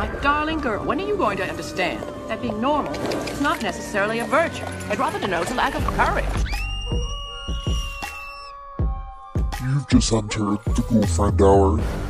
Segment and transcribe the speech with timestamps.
[0.00, 2.90] My darling girl, when are you going to understand that being normal
[3.28, 4.64] is not necessarily a virtue?
[4.90, 6.24] It rather denotes a lack of courage.
[9.62, 12.09] You've just entered the girlfriend hour.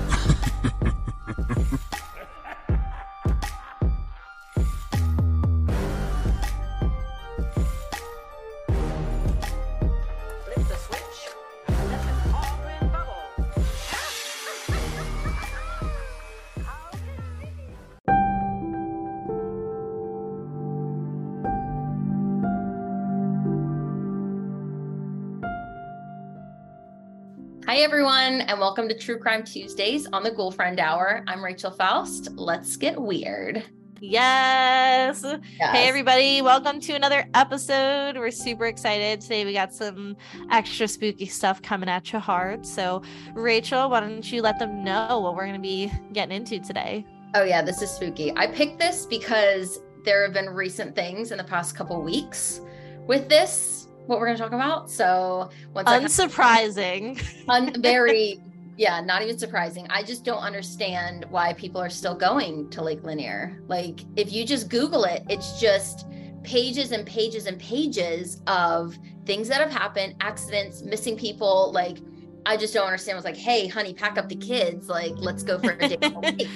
[28.30, 31.24] Everyone, and welcome to True Crime Tuesdays on the Girlfriend Hour.
[31.26, 32.30] I'm Rachel Foust.
[32.36, 33.64] Let's get weird.
[33.98, 35.24] Yes.
[35.24, 35.40] Yes.
[35.58, 36.40] Hey, everybody.
[36.40, 38.16] Welcome to another episode.
[38.16, 39.20] We're super excited.
[39.20, 40.16] Today, we got some
[40.48, 42.64] extra spooky stuff coming at you hard.
[42.64, 43.02] So,
[43.34, 47.04] Rachel, why don't you let them know what we're going to be getting into today?
[47.34, 48.32] Oh, yeah, this is spooky.
[48.36, 52.60] I picked this because there have been recent things in the past couple weeks
[53.08, 53.79] with this,
[54.10, 54.90] what we're going to talk about.
[54.90, 57.22] So, once I Unsurprising.
[57.48, 58.42] un- very
[58.76, 63.02] yeah not even surprising i just don't understand why people are still going to lake
[63.02, 66.06] lanier like if you just google it it's just
[66.44, 71.98] pages and pages and pages of things that have happened accidents missing people like
[72.46, 75.58] i just don't understand it's like hey honey pack up the kids like let's go
[75.58, 76.48] for a day on the lake.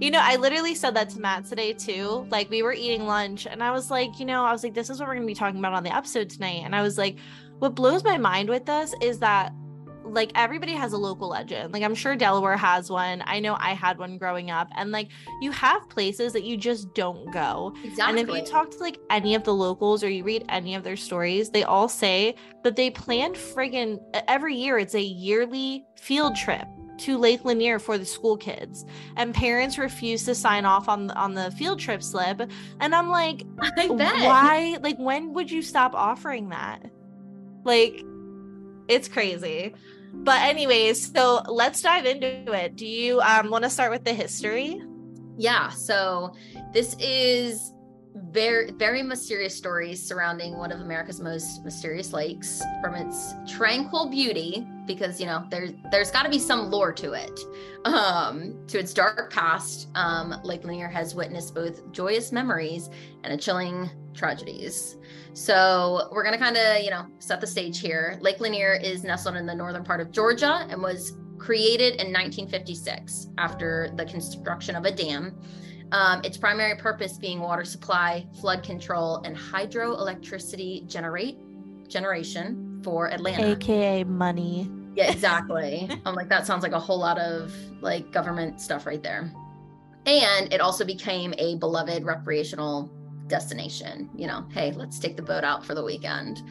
[0.00, 2.26] You know, I literally said that to Matt today too.
[2.30, 4.88] Like we were eating lunch and I was like, you know, I was like, this
[4.88, 6.62] is what we're gonna be talking about on the episode tonight.
[6.64, 7.18] And I was like,
[7.58, 9.52] what blows my mind with this is that
[10.02, 11.74] like everybody has a local legend.
[11.74, 13.22] Like I'm sure Delaware has one.
[13.26, 14.68] I know I had one growing up.
[14.74, 15.08] And like
[15.42, 17.74] you have places that you just don't go.
[17.84, 20.74] exactly And if you talk to like any of the locals or you read any
[20.74, 24.78] of their stories, they all say that they plan friggin' every year.
[24.78, 26.66] It's a yearly field trip
[27.00, 28.84] to Lake Lanier for the school kids,
[29.16, 32.40] and parents refuse to sign off on the, on the field trip slip.
[32.80, 34.78] And I'm like, i bet why?
[34.80, 36.90] Like, when would you stop offering that?
[37.64, 38.02] Like,
[38.88, 39.74] it's crazy.
[40.12, 42.76] But anyways, so let's dive into it.
[42.76, 44.82] Do you um want to start with the history?
[45.36, 46.34] Yeah, so
[46.72, 47.72] this is
[48.14, 54.66] very very mysterious stories surrounding one of America's most mysterious lakes from its tranquil beauty
[54.86, 57.40] because you know there's there's got to be some lore to it.
[57.84, 62.90] Um to its dark past, um Lake Lanier has witnessed both joyous memories
[63.24, 64.96] and a chilling tragedies.
[65.32, 68.18] So, we're going to kind of, you know, set the stage here.
[68.20, 73.28] Lake Lanier is nestled in the northern part of Georgia and was created in 1956
[73.38, 75.38] after the construction of a dam
[75.92, 81.38] um, its primary purpose being water supply, flood control, and hydroelectricity generate
[81.88, 83.52] generation for Atlanta.
[83.52, 84.70] AKA money.
[84.94, 85.88] Yeah, exactly.
[86.04, 89.32] I'm like, that sounds like a whole lot of like government stuff right there.
[90.06, 92.90] And it also became a beloved recreational
[93.26, 94.10] destination.
[94.14, 96.42] You know, hey, let's take the boat out for the weekend.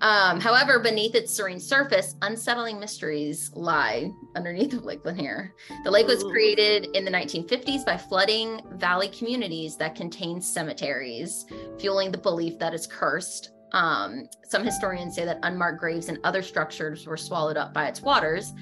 [0.00, 5.54] Um, however, beneath its serene surface, unsettling mysteries lie underneath of Lake Lanier.
[5.84, 11.46] The lake was created in the 1950s by flooding valley communities that contain cemeteries,
[11.78, 13.50] fueling the belief that it's cursed.
[13.72, 18.00] Um, some historians say that unmarked graves and other structures were swallowed up by its
[18.00, 18.52] waters.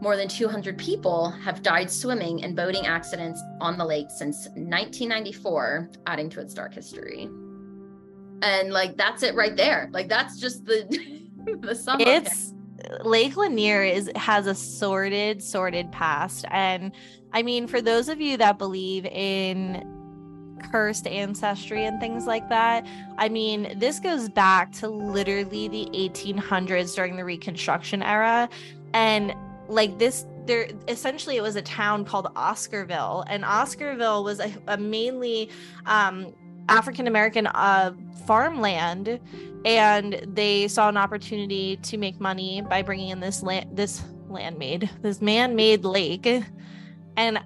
[0.00, 5.90] More than 200 people have died swimming and boating accidents on the lake since 1994,
[6.06, 7.28] adding to its dark history.
[8.42, 9.88] And like that's it right there.
[9.92, 11.22] Like that's just the
[11.60, 12.54] the sum it's
[13.02, 16.44] Lake Lanier is has a sordid, sordid past.
[16.50, 16.92] And
[17.32, 19.86] I mean, for those of you that believe in
[20.70, 22.86] cursed ancestry and things like that,
[23.18, 28.48] I mean, this goes back to literally the 1800s during the Reconstruction era.
[28.92, 29.34] And
[29.68, 34.76] like this, there essentially it was a town called Oscarville, and Oscarville was a, a
[34.76, 35.50] mainly
[35.86, 36.34] um,
[36.70, 37.92] African American uh,
[38.26, 39.20] farmland
[39.64, 44.88] and they saw an opportunity to make money by bringing in this land this land-made
[45.02, 46.26] this man-made lake.
[47.16, 47.38] And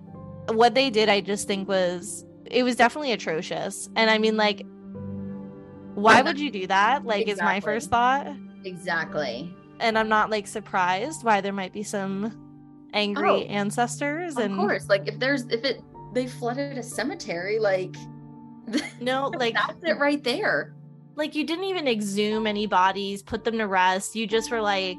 [0.49, 3.89] what they did i just think was it was definitely atrocious.
[3.97, 4.65] And i mean like
[5.95, 7.05] why would you do that?
[7.05, 8.27] Like is my first thought.
[8.65, 9.55] Exactly.
[9.81, 12.41] and i'm not like surprised why there might be some
[12.95, 14.89] angry Oh, ancestors Of course.
[14.89, 15.83] Like if there's if it
[16.15, 17.95] they flooded a cemetery, like
[19.01, 20.75] no like that's it right there.
[21.17, 24.97] like you didn't even exhume any bodies put them to rest you just were like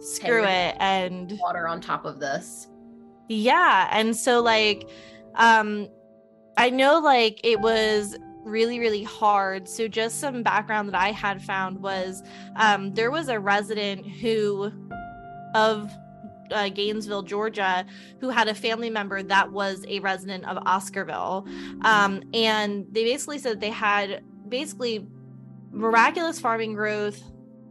[0.00, 2.68] screw we're- it and Water on top of this.
[3.28, 4.88] yeah and so like
[5.36, 5.88] um
[6.58, 11.40] i know like it was really really hard so just some background that i had
[11.40, 12.22] found was
[12.56, 14.70] um there was a resident who
[15.54, 15.90] of
[16.52, 17.86] uh, Gainesville, Georgia,
[18.20, 21.46] who had a family member that was a resident of Oscarville.
[21.84, 25.06] Um, and they basically said they had basically
[25.72, 27.22] miraculous farming growth,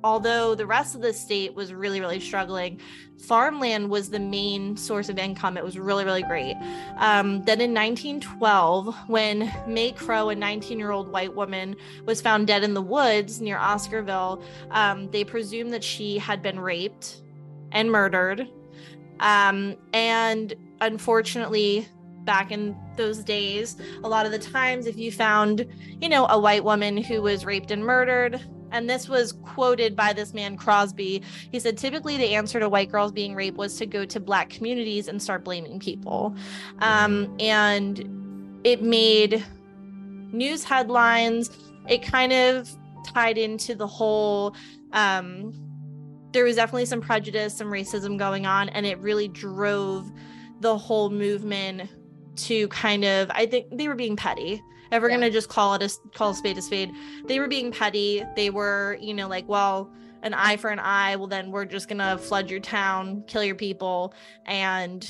[0.04, 2.80] although the rest of the state was really, really struggling.
[3.20, 5.58] Farmland was the main source of income.
[5.58, 6.56] It was really, really great.
[6.98, 11.76] Um, then in 1912, when Mae Crow, a 19 year old white woman,
[12.06, 16.60] was found dead in the woods near Oscarville, um, they presumed that she had been
[16.60, 17.22] raped
[17.72, 18.50] and murdered.
[19.22, 21.88] Um, and unfortunately,
[22.26, 25.66] back in those days, a lot of the times, if you found,
[26.02, 28.42] you know, a white woman who was raped and murdered,
[28.72, 31.22] and this was quoted by this man Crosby.
[31.52, 34.50] He said typically the answer to white girls being raped was to go to black
[34.50, 36.36] communities and start blaming people.
[36.80, 39.44] Um, and it made
[40.32, 41.50] news headlines.
[41.88, 42.70] It kind of
[43.14, 44.56] tied into the whole
[44.94, 45.54] um,
[46.32, 50.12] there was definitely some prejudice, some racism going on, and it really drove
[50.62, 51.90] the whole movement
[52.36, 54.62] to kind of I think they were being petty.
[54.92, 55.16] If we're yeah.
[55.16, 56.92] gonna just call it a call a spade a spade
[57.26, 58.24] they were being petty.
[58.36, 59.92] They were you know like well
[60.24, 61.16] an eye for an eye.
[61.16, 64.14] Well then we're just gonna flood your town kill your people
[64.46, 65.08] and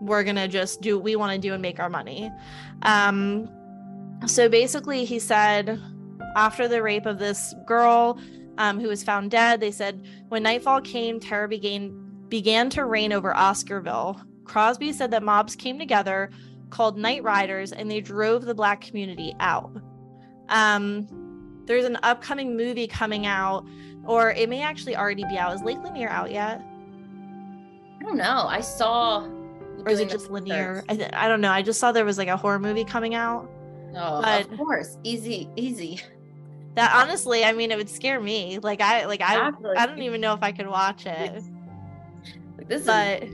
[0.00, 2.30] we're gonna just do what we want to do and make our money.
[2.82, 3.48] Um
[4.26, 5.80] so basically he said
[6.36, 8.18] after the rape of this girl
[8.58, 11.90] um, who was found dead they said when nightfall came terror began
[12.28, 16.30] began to reign over oscarville crosby said that mobs came together
[16.70, 19.70] called Night Riders, and they drove the black community out.
[20.48, 21.06] Um,
[21.66, 23.66] there's an upcoming movie coming out,
[24.04, 25.54] or it may actually already be out.
[25.54, 26.60] Is Lake Lanier out yet?
[28.00, 28.46] I don't know.
[28.48, 29.26] I saw.
[29.78, 30.84] Or is it just Lanier?
[30.88, 31.50] I, th- I don't know.
[31.50, 33.50] I just saw there was like a horror movie coming out.
[33.94, 36.00] Oh, but of course, easy, easy.
[36.76, 38.58] That honestly, I mean, it would scare me.
[38.58, 41.42] Like I, like I, I don't even know if I could watch it.
[42.58, 43.24] Like this but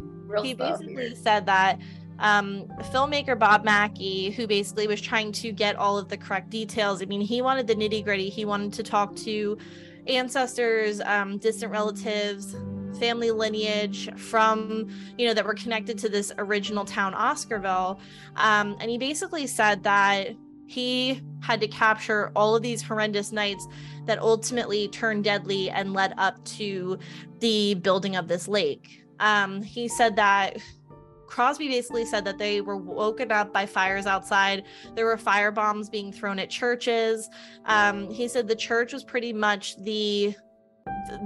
[0.44, 1.14] he basically here.
[1.14, 1.78] said that
[2.20, 7.02] um, filmmaker Bob Mackie, who basically was trying to get all of the correct details.
[7.02, 8.28] I mean, he wanted the nitty gritty.
[8.28, 9.58] He wanted to talk to
[10.06, 12.54] ancestors, um, distant relatives,
[12.98, 17.98] family lineage from, you know, that were connected to this original town, Oscarville.
[18.36, 20.28] Um, and he basically said that
[20.72, 23.66] he had to capture all of these horrendous nights
[24.06, 26.98] that ultimately turned deadly and led up to
[27.40, 29.04] the building of this lake.
[29.20, 30.56] Um, he said that
[31.26, 34.64] Crosby basically said that they were woken up by fires outside.
[34.94, 37.28] There were fire bombs being thrown at churches.
[37.64, 40.34] Um, he said the church was pretty much the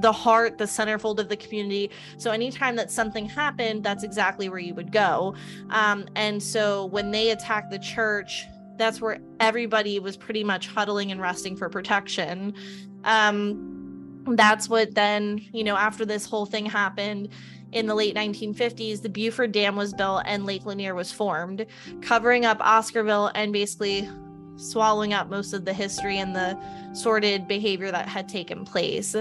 [0.00, 1.90] the heart, the centerfold of the community.
[2.18, 5.34] So anytime that something happened, that's exactly where you would go.
[5.70, 8.46] Um, and so when they attacked the church,
[8.78, 12.54] that's where everybody was pretty much huddling and resting for protection.
[13.04, 17.28] Um, that's what then, you know, after this whole thing happened,
[17.72, 21.66] in the late 1950s, the Buford Dam was built and Lake Lanier was formed,
[22.00, 24.08] covering up Oscarville and basically
[24.56, 26.58] swallowing up most of the history and the
[26.94, 29.14] sordid behavior that had taken place.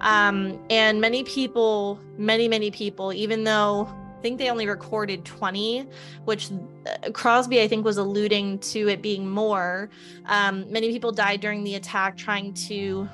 [0.00, 3.88] Um, and many people, many, many people, even though
[4.20, 5.86] think they only recorded 20,
[6.24, 9.90] which uh, Crosby, I think, was alluding to it being more.
[10.26, 13.08] Um, many people died during the attack trying to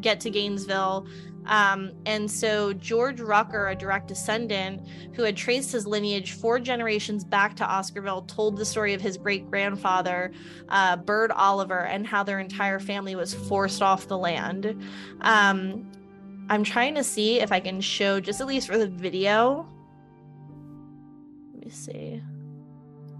[0.00, 1.06] get to Gainesville.
[1.46, 7.24] Um, and so George Rucker, a direct descendant who had traced his lineage four generations
[7.24, 10.32] back to Oscarville, told the story of his great grandfather,
[10.68, 14.82] uh, Byrd Oliver, and how their entire family was forced off the land.
[15.20, 15.90] Um,
[16.48, 19.68] I'm trying to see if I can show, just at least for the video.
[21.66, 22.22] Me see.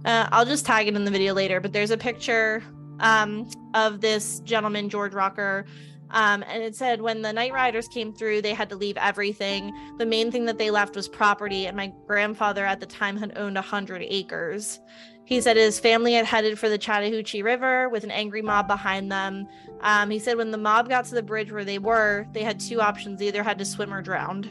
[0.05, 2.63] Uh, I'll just tag it in the video later, but there's a picture
[3.01, 5.65] um, of this gentleman, George Rucker.
[6.11, 9.73] um, and it said when the night riders came through, they had to leave everything.
[9.97, 13.37] The main thing that they left was property, and my grandfather at the time had
[13.37, 14.79] owned 100 acres.
[15.25, 19.11] He said his family had headed for the Chattahoochee River with an angry mob behind
[19.11, 19.45] them.
[19.81, 22.61] Um, he said when the mob got to the bridge where they were, they had
[22.61, 24.43] two options they either had to swim or drown.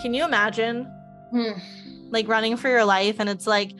[0.00, 0.90] Can you imagine?
[1.32, 1.58] Hmm.
[2.10, 3.72] Like running for your life, and it's like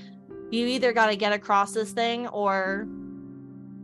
[0.51, 2.89] you either got to get across this thing or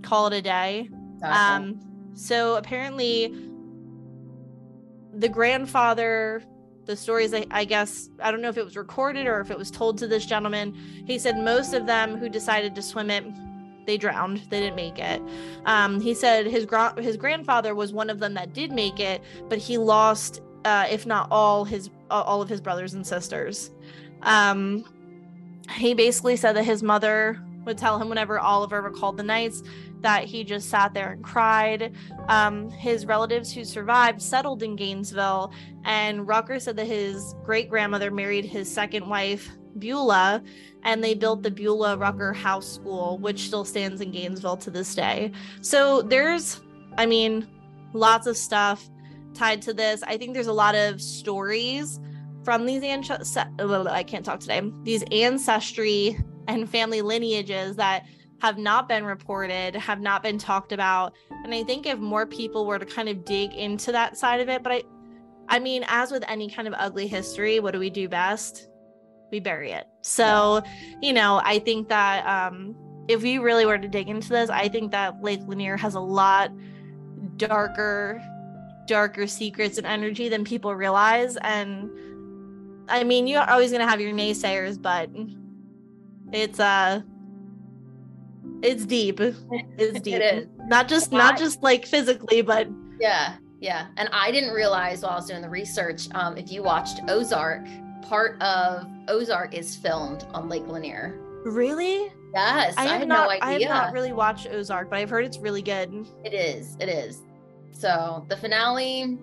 [0.02, 0.88] call it a day.
[1.22, 1.80] Um,
[2.14, 3.32] so apparently,
[5.14, 6.42] the grandfather,
[6.84, 9.58] the stories, I, I, guess, I don't know if it was recorded or if it
[9.58, 10.74] was told to this gentleman.
[11.06, 13.24] He said most of them who decided to swim it,
[13.86, 14.42] they drowned.
[14.48, 15.20] They didn't make it.
[15.66, 19.22] Um, he said his gra- his grandfather was one of them that did make it,
[19.48, 23.72] but he lost, uh, if not all his all of his brothers and sisters.
[24.22, 24.84] Um,
[25.70, 29.62] he basically said that his mother would tell him whenever Oliver recalled the nights
[30.00, 31.94] that he just sat there and cried.
[32.28, 35.52] Um, his relatives who survived settled in Gainesville,
[35.84, 39.48] and Rucker said that his great grandmother married his second wife,
[39.78, 40.42] Beulah,
[40.82, 44.94] and they built the Beulah Rucker House School, which still stands in Gainesville to this
[44.94, 45.30] day.
[45.60, 46.60] So there's,
[46.98, 47.46] I mean,
[47.92, 48.90] lots of stuff
[49.34, 50.02] tied to this.
[50.02, 52.00] I think there's a lot of stories
[52.44, 53.42] from these ancestry.
[53.58, 54.62] I can't talk today.
[54.82, 56.18] These ancestry
[56.48, 58.06] and family lineages that
[58.40, 61.14] have not been reported, have not been talked about.
[61.44, 64.48] And I think if more people were to kind of dig into that side of
[64.48, 64.82] it, but I
[65.48, 68.68] I mean, as with any kind of ugly history, what do we do best?
[69.30, 69.86] We bury it.
[70.02, 70.62] So,
[71.00, 72.74] you know, I think that um
[73.08, 76.00] if we really were to dig into this, I think that Lake Lanier has a
[76.00, 76.50] lot
[77.36, 78.22] darker
[78.86, 81.88] darker secrets and energy than people realize and
[82.88, 85.10] I mean, you're always going to have your naysayers, but
[86.32, 87.02] it's uh
[88.62, 89.20] it's deep.
[89.20, 90.14] It's deep.
[90.14, 90.46] it is.
[90.66, 92.68] Not just not just like physically, but
[93.00, 93.88] Yeah, yeah.
[93.96, 97.66] And I didn't realize while I was doing the research, um, if you watched Ozark,
[98.02, 101.18] part of Ozark is filmed on Lake Lanier.
[101.44, 102.12] really?
[102.34, 103.68] Yes, I, I have not no idea.
[103.68, 106.06] I have not really watched Ozark, but I've heard it's really good.
[106.24, 106.78] It is.
[106.80, 107.20] It is.
[107.72, 109.18] So the finale,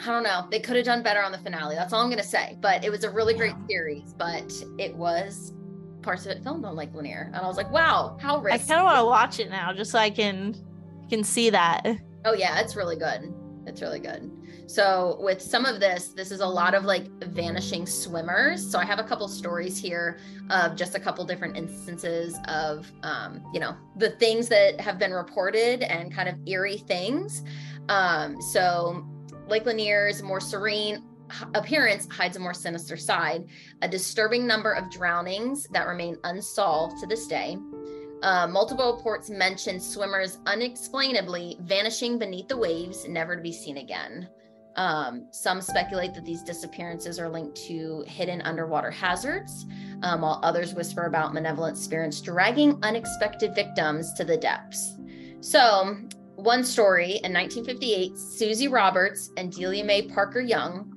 [0.00, 0.46] I don't know.
[0.50, 1.74] They could have done better on the finale.
[1.74, 2.56] That's all I'm gonna say.
[2.60, 4.12] But it was a really great series.
[4.12, 5.52] But it was
[6.02, 8.64] parts of it filmed on Lake Lanier, and I was like, wow, how risky.
[8.64, 10.54] I kind of want to watch it now just so I can
[11.10, 11.86] can see that.
[12.24, 13.32] Oh yeah, it's really good.
[13.66, 14.30] It's really good.
[14.66, 18.70] So with some of this, this is a lot of like vanishing swimmers.
[18.70, 20.18] So I have a couple stories here
[20.50, 25.12] of just a couple different instances of um, you know, the things that have been
[25.12, 27.42] reported and kind of eerie things.
[27.88, 29.06] Um, so
[29.48, 31.02] Lake Lanier's more serene
[31.54, 33.44] appearance hides a more sinister side,
[33.82, 37.56] a disturbing number of drownings that remain unsolved to this day.
[38.22, 44.28] Uh, multiple reports mention swimmers unexplainably vanishing beneath the waves, never to be seen again.
[44.76, 49.66] Um, some speculate that these disappearances are linked to hidden underwater hazards,
[50.02, 54.96] um, while others whisper about malevolent spirits dragging unexpected victims to the depths.
[55.40, 55.96] So,
[56.38, 60.94] one story in 1958, Susie Roberts and Delia Mae Parker Young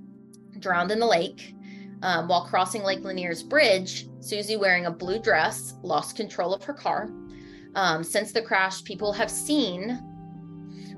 [0.59, 1.55] drowned in the lake.
[2.03, 6.73] Um, while crossing Lake Lanier's bridge, Susie, wearing a blue dress, lost control of her
[6.73, 7.09] car.
[7.75, 9.99] Um, since the crash, people have seen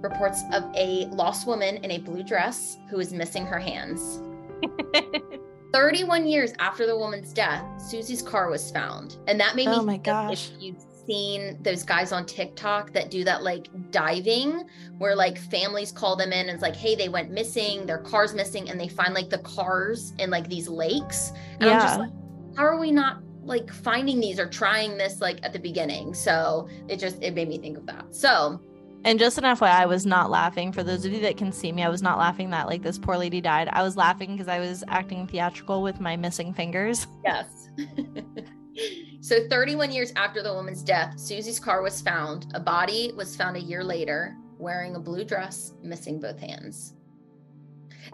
[0.02, 4.22] reports of a lost woman in a blue dress who is missing her hands.
[5.74, 9.18] 31 years after the woman's death, Susie's car was found.
[9.28, 10.52] And that made me Oh my think gosh.
[10.52, 14.64] if you've seen those guys on TikTok that do that like diving
[14.98, 18.34] where like families call them in and it's like, hey, they went missing, their car's
[18.34, 21.32] missing, and they find like the cars in like these lakes.
[21.60, 21.98] And I'm just Yeah.
[21.98, 22.12] like,
[22.58, 26.14] how are we not like finding these or trying this like at the beginning?
[26.14, 28.06] So it just it made me think of that.
[28.16, 28.62] So
[29.06, 30.72] And just an FYI, I was not laughing.
[30.72, 32.98] For those of you that can see me, I was not laughing that like this
[32.98, 33.68] poor lady died.
[33.74, 37.06] I was laughing because I was acting theatrical with my missing fingers.
[37.26, 37.70] Yes.
[39.24, 42.48] so 31 years after the woman's death, Susie's car was found.
[42.56, 46.96] A body was found a year later, wearing a blue dress, missing both hands.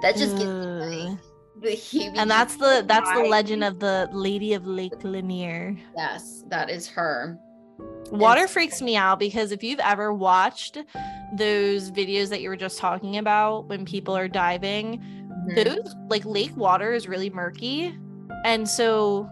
[0.04, 1.18] That just gives me like
[1.64, 5.76] the heebie and that's the that's the legend of the Lady of Lake Lanier.
[5.98, 7.40] Yes, that is her.
[8.12, 10.78] Water freaks me out because if you've ever watched
[11.34, 15.00] those videos that you were just talking about when people are diving,
[15.48, 15.56] Mhm.
[15.66, 17.98] those like lake water is really murky.
[18.46, 19.28] And so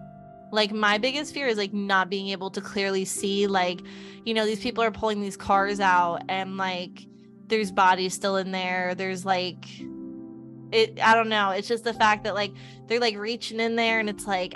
[0.52, 3.82] like my biggest fear is like not being able to clearly see like
[4.26, 7.08] you know these people are pulling these cars out and like
[7.48, 8.94] there's bodies still in there.
[8.96, 9.66] There's like
[10.72, 11.52] it I don't know.
[11.52, 12.54] It's just the fact that like
[12.88, 14.54] they're like reaching in there and it's like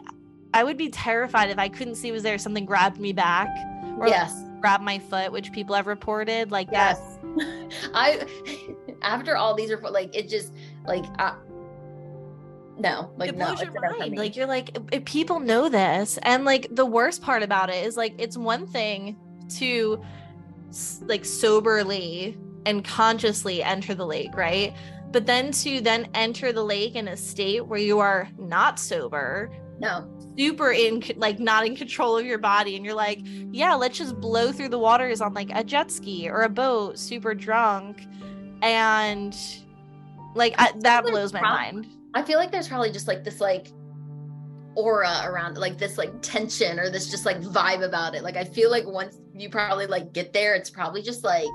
[0.53, 3.47] I would be terrified if I couldn't see was there something grabbed me back
[3.97, 4.43] or like, yes.
[4.59, 6.51] grabbed my foot, which people have reported.
[6.51, 7.79] Like that Yes.
[7.93, 8.27] I
[9.01, 10.53] after all these are like it just
[10.85, 11.35] like I,
[12.81, 14.17] no, like it blows your no for mind.
[14.17, 17.95] Like you're like, if people know this, and like the worst part about it is
[17.95, 19.17] like it's one thing
[19.57, 20.03] to
[21.01, 24.73] like soberly and consciously enter the lake, right?
[25.11, 29.51] But then to then enter the lake in a state where you are not sober,
[29.79, 30.09] no.
[30.37, 33.19] super in like not in control of your body, and you're like,
[33.51, 36.97] yeah, let's just blow through the waters on like a jet ski or a boat,
[36.97, 38.07] super drunk,
[38.63, 39.35] and
[40.33, 41.87] like I, that blows my mind.
[42.13, 43.67] I feel like there's probably just like this like
[44.75, 48.23] aura around like this like tension or this just like vibe about it.
[48.23, 51.49] Like I feel like once you probably like get there, it's probably just like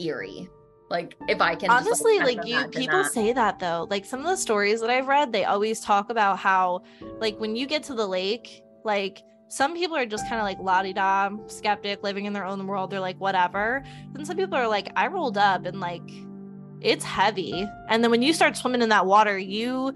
[0.00, 0.48] eerie.
[0.88, 3.12] Like if I can honestly kind of like you people that.
[3.12, 6.38] say that though like some of the stories that i've read they always talk about
[6.38, 6.84] how
[7.18, 10.58] like when you get to the lake like some people are just kind of like
[10.58, 12.90] la di da skeptic, living in their own world.
[12.90, 13.84] They're like, whatever.
[14.12, 16.08] Then some people are like, I rolled up and like
[16.86, 17.68] it's heavy.
[17.88, 19.92] And then when you start swimming in that water, you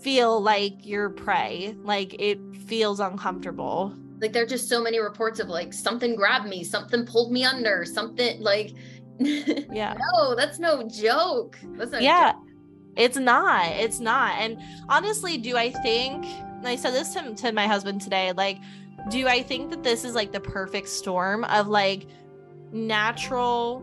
[0.00, 1.76] feel like you're prey.
[1.82, 3.92] Like it feels uncomfortable.
[4.20, 7.44] Like there are just so many reports of like something grabbed me, something pulled me
[7.44, 8.72] under, something like
[9.18, 9.96] Yeah.
[10.14, 11.58] no, that's no joke.
[11.76, 12.34] That's not yeah
[12.96, 14.58] it's not it's not and
[14.88, 18.58] honestly do i think and i said this to, to my husband today like
[19.10, 22.06] do i think that this is like the perfect storm of like
[22.72, 23.82] natural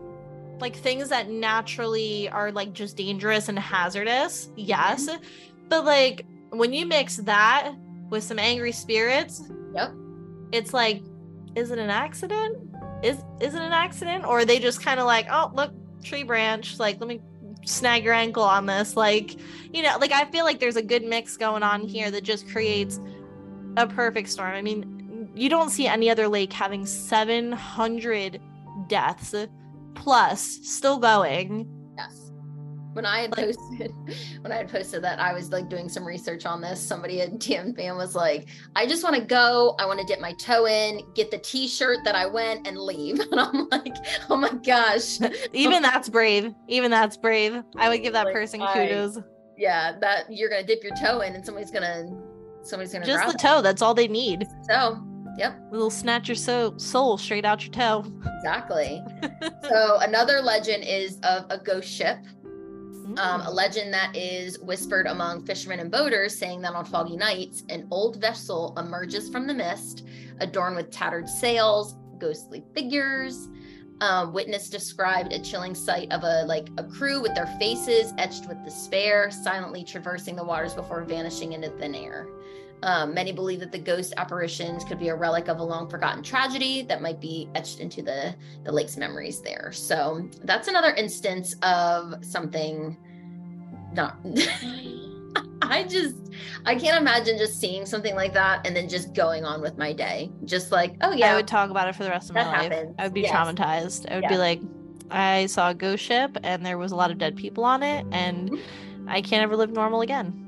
[0.60, 5.08] like things that naturally are like just dangerous and hazardous yes.
[5.08, 5.22] Mm-hmm.
[5.68, 7.74] But like when you mix that
[8.10, 9.42] with some angry spirits
[9.74, 9.92] Yep.
[10.52, 11.02] it's like
[11.56, 12.58] is it an accident?
[13.02, 14.24] Is is it an accident?
[14.24, 17.20] Or are they just kind of like oh look tree branch like let me
[17.64, 18.96] snag your ankle on this.
[18.96, 19.36] Like
[19.72, 22.48] you know like i feel like there's a good mix going on here that just
[22.48, 23.00] creates
[23.76, 24.54] a perfect storm.
[24.54, 28.40] I mean you don't see any other lake having 700
[28.86, 29.34] deaths
[29.94, 32.20] plus still going Yes.
[32.94, 33.92] When I had Like- posted,
[34.42, 37.32] when I had posted that I was like doing some research on this, somebody at
[37.40, 39.74] DM fan was like, "I just want to go.
[39.80, 43.18] I want to dip my toe in, get the T-shirt that I went, and leave."
[43.32, 43.96] And I'm like,
[44.30, 45.18] "Oh my gosh,
[45.52, 49.18] even that's brave even that's brave i would give that Like, person I- kudos
[49.56, 52.06] yeah, that you're gonna dip your toe in, and somebody's gonna,
[52.62, 55.00] somebody's gonna just the it." toe that's all they need So,
[55.38, 58.04] yep, It'll snatch your so- soul straight out your toe
[58.38, 59.02] exactly.
[59.68, 62.18] so another legend is of a ghost ship.
[63.18, 67.62] um, a legend that is whispered among fishermen and boaters, saying that on foggy nights,
[67.68, 70.06] an old vessel emerges from the mist,
[70.40, 73.48] adorned with tattered sails, ghostly figures.
[74.00, 78.48] Um, witness described a chilling sight of a like a crew with their faces etched
[78.48, 82.26] with despair, silently traversing the waters before vanishing into thin air.
[82.82, 86.22] Um, many believe that the ghost apparitions could be a relic of a long forgotten
[86.22, 89.72] tragedy that might be etched into the the lake's memories there.
[89.72, 92.98] So that's another instance of something
[93.94, 94.18] not
[95.62, 96.16] I just
[96.66, 99.92] I can't imagine just seeing something like that and then just going on with my
[99.94, 100.30] day.
[100.44, 102.70] Just like, oh yeah, I would talk about it for the rest of my That
[102.70, 102.88] life.
[102.98, 103.32] I would be Yes.
[103.32, 104.10] traumatized.
[104.12, 104.60] I would be like,
[105.10, 108.04] I saw a ghost ship and there was a lot of dead people on it,
[108.12, 109.08] and Mm-hmm.
[109.08, 110.43] I can't ever live normal again.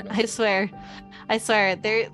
[0.10, 0.70] I swear.
[1.28, 1.76] I swear.
[1.76, 2.08] There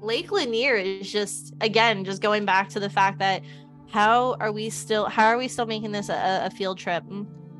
[0.00, 3.42] Lake Lanier is just again just going back to the fact that
[3.90, 7.04] how are we still how are we still making this a, a field trip?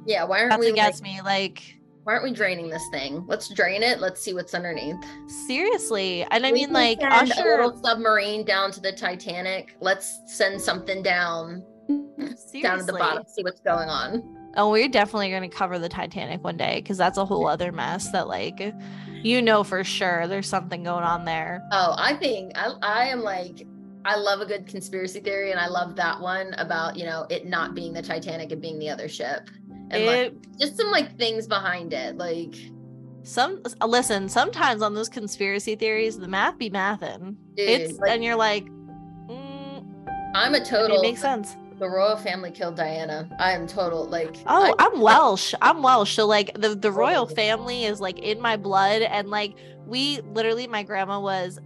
[0.07, 1.21] Yeah, why aren't That's we what like, me.
[1.23, 3.25] Like why aren't we draining this thing?
[3.27, 4.01] Let's drain it.
[4.01, 4.97] Let's see what's underneath.
[5.47, 6.25] seriously.
[6.31, 9.77] And I We mean like send a little submarine down to the Titanic.
[9.81, 14.37] Let's send something down down to the bottom, see what's going on.
[14.57, 17.73] Oh, we're definitely going to cover the Titanic one day because that's a whole other
[17.73, 18.75] mess that, like,
[19.23, 21.63] you know for sure there's something going on there.
[21.73, 23.67] Oh, I think I, I am like
[24.05, 27.47] I love a good conspiracy theory, and I love that one about you know it
[27.47, 29.51] not being the Titanic and being the other ship,
[29.91, 32.55] and like just some like things behind it, like
[33.23, 34.29] some uh, listen.
[34.29, 37.37] Sometimes on those conspiracy theories, the math be mathin'.
[37.55, 39.85] dude, It's like, and you're like, mm,
[40.35, 41.55] I'm a total it makes sense.
[41.79, 43.29] The royal family killed Diana.
[43.39, 44.37] I am total like.
[44.47, 45.55] Oh, I, I'm Welsh.
[45.63, 46.15] I'm Welsh.
[46.15, 49.55] So like the the royal family is like in my blood, and like
[49.87, 51.61] we literally, my grandma was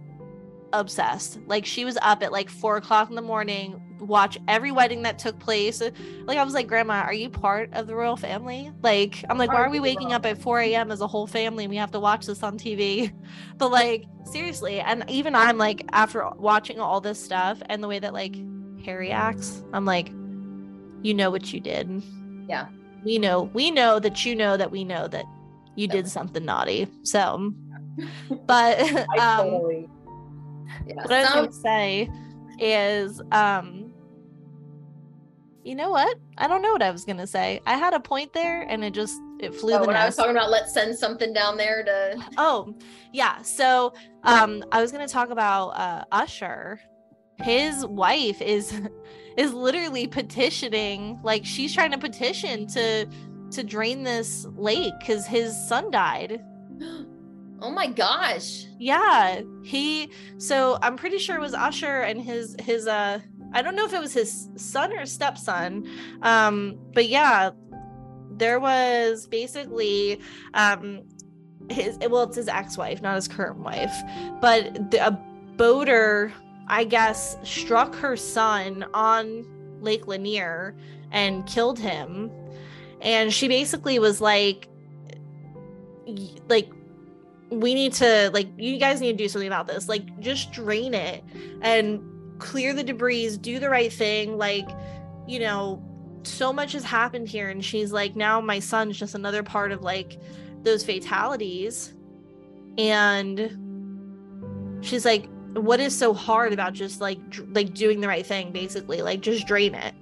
[0.71, 1.39] obsessed.
[1.47, 5.17] Like she was up at like four o'clock in the morning, watch every wedding that
[5.17, 5.81] took place.
[6.25, 8.71] Like I was like, Grandma, are you part of the royal family?
[8.81, 10.91] Like I'm like, why are we waking up at 4 a.m.
[10.91, 13.11] as a whole family and we have to watch this on TV?
[13.57, 17.99] But like seriously, and even I'm like after watching all this stuff and the way
[17.99, 18.35] that like
[18.85, 20.09] Harry acts, I'm like,
[21.01, 22.03] you know what you did.
[22.47, 22.67] Yeah.
[23.03, 25.25] We know, we know that you know that we know that
[25.75, 26.87] you did something naughty.
[27.03, 27.53] So,
[28.45, 28.79] but
[29.19, 29.89] um, totally.
[30.87, 32.09] Yeah, what I was gonna say
[32.59, 33.91] is, um,
[35.63, 36.17] you know what?
[36.37, 37.61] I don't know what I was gonna say.
[37.65, 40.15] I had a point there, and it just it flew oh, the when I was
[40.15, 42.23] talking about let's send something down there to.
[42.37, 42.75] Oh,
[43.11, 43.41] yeah.
[43.41, 43.93] So,
[44.23, 46.79] um, I was gonna talk about uh, Usher.
[47.41, 48.73] His wife is
[49.37, 53.07] is literally petitioning, like she's trying to petition to
[53.51, 56.43] to drain this lake because his son died.
[57.61, 58.65] Oh my gosh.
[58.77, 60.11] Yeah, he.
[60.37, 63.19] So I'm pretty sure it was Usher and his his uh.
[63.53, 65.87] I don't know if it was his son or stepson,
[66.23, 67.51] um, but yeah,
[68.37, 70.19] there was basically
[70.53, 71.03] um
[71.69, 73.95] his well it's his ex-wife not his current wife
[74.41, 75.11] but the, a
[75.55, 76.33] boater
[76.67, 79.43] i guess struck her son on
[79.83, 80.75] lake lanier
[81.11, 82.31] and killed him.
[83.01, 84.67] And she basically was like
[86.49, 86.69] like
[87.49, 89.87] we need to like you guys need to do something about this.
[89.87, 91.23] Like just drain it
[91.61, 92.01] and
[92.39, 94.37] clear the debris do the right thing.
[94.37, 94.67] Like
[95.27, 95.81] you know
[96.23, 97.49] so much has happened here.
[97.49, 100.19] And she's like now my son's just another part of like
[100.63, 101.93] those fatalities.
[102.77, 108.25] And she's like what is so hard about just like dr- like doing the right
[108.25, 109.93] thing basically like just drain it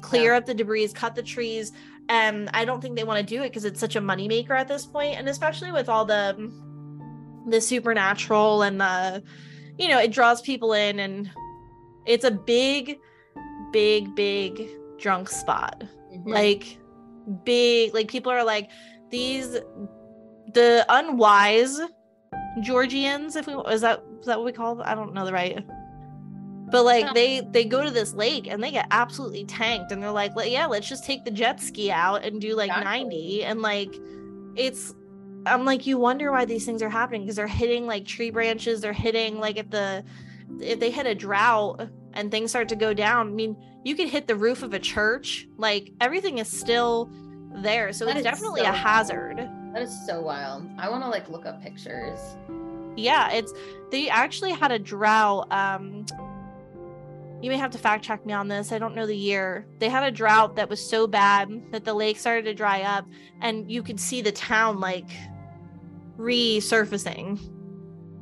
[0.00, 0.38] clear Yeah.
[0.38, 1.72] up the debris cut the trees
[2.08, 4.68] and i don't think they want to do it because it's such a moneymaker at
[4.68, 6.50] this point and especially with all the
[7.48, 9.22] the supernatural and the
[9.78, 11.30] you know it draws people in and
[12.06, 12.98] it's a big
[13.72, 14.68] big big
[14.98, 15.82] drunk spot
[16.14, 16.26] Mhm.
[16.26, 16.78] like
[17.44, 18.70] big like people are like
[19.10, 19.52] these
[20.54, 21.80] the unwise
[22.60, 24.84] georgians if we is that is that what we call them?
[24.88, 25.64] i don't know the right
[26.70, 27.12] but like Yeah.
[27.12, 30.46] they they go to this lake and they get absolutely tanked and they're like "Well,
[30.46, 33.00] yeah let's just take the jet ski out and do like Exactly.
[33.04, 33.94] 90 and like
[34.56, 34.94] it's
[35.46, 38.80] i'm like you wonder why these things are happening because they're hitting like tree branches
[38.80, 40.04] they're hitting like if the
[40.60, 44.08] if they hit a drought and things start to go down i mean you could
[44.08, 47.08] hit the roof of a church like everything is still
[47.62, 50.68] there so That it's definitely so a hazard that is so wild.
[50.78, 52.18] I want to like look up pictures.
[52.96, 53.52] yeah it's
[53.92, 56.04] they actually had a drought um
[57.40, 59.88] you may have to fact check me on this i don't know the year they
[59.88, 63.06] had a drought that was so bad that the lake started to dry up
[63.40, 65.08] and you could see the town like
[66.18, 67.38] resurfacing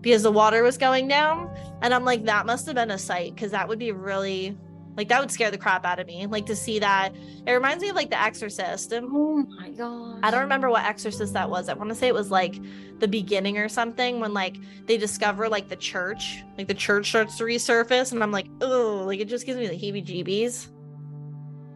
[0.02, 1.50] because the water was going down
[1.82, 4.56] and i'm like that must have been a sight because that would be really
[4.98, 7.14] like that would scare the crap out of me like to see that
[7.46, 10.18] it reminds me of like the exorcist And Oh my god.
[10.24, 11.68] I don't remember what exorcist that was.
[11.68, 12.60] I want to say it was like
[12.98, 14.56] the beginning or something when like
[14.86, 19.04] they discover like the church, like the church starts to resurface, and I'm like, oh,
[19.06, 20.68] like it just gives me the heebie-jeebies.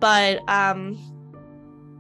[0.01, 0.99] But um,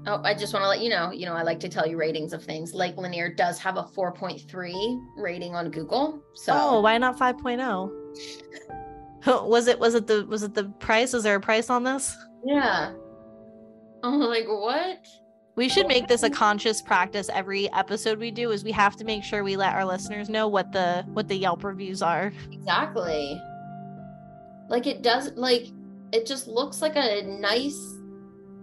[0.04, 1.96] Oh, I just want to let you know, you know, I like to tell you
[1.96, 2.74] ratings of things.
[2.74, 6.20] Lake Lanier does have a 4.3 rating on Google.
[6.34, 8.81] So oh, why not 5.0?
[9.26, 11.14] was it was it the was it the price?
[11.14, 12.16] Is there a price on this?
[12.44, 12.92] yeah.
[14.04, 15.06] I'm like, what?
[15.54, 19.04] We should make this a conscious practice every episode we do is we have to
[19.04, 22.32] make sure we let our listeners know what the what the Yelp reviews are.
[22.50, 23.40] Exactly.
[24.68, 25.66] Like it does like
[26.12, 27.78] it just looks like a nice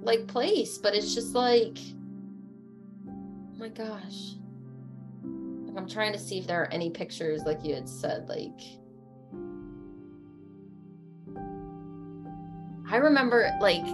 [0.02, 1.78] like place, but it's just like
[3.08, 4.34] oh my gosh.
[5.24, 8.60] Like I'm trying to see if there are any pictures like you had said like
[12.92, 13.86] I remember like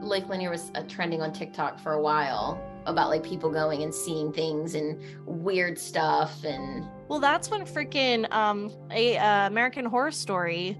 [0.00, 3.94] Lake Lanier was uh, trending on TikTok for a while about like people going and
[3.94, 10.10] seeing things and weird stuff and Well, that's when freaking um a uh, American Horror
[10.10, 10.78] Story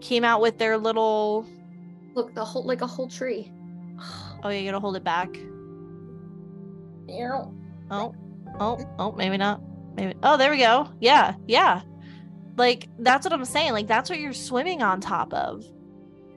[0.00, 1.46] came out with their little.
[2.14, 3.52] look the whole like a whole tree.
[4.42, 5.28] Oh, you gotta hold it back.
[7.08, 7.54] Ew.
[7.90, 8.14] Oh,
[8.60, 9.60] oh, oh, maybe not.
[9.96, 10.14] Maybe.
[10.22, 10.88] Oh, there we go.
[11.00, 11.82] Yeah, yeah.
[12.56, 13.72] Like that's what I'm saying.
[13.72, 15.64] Like that's what you're swimming on top of.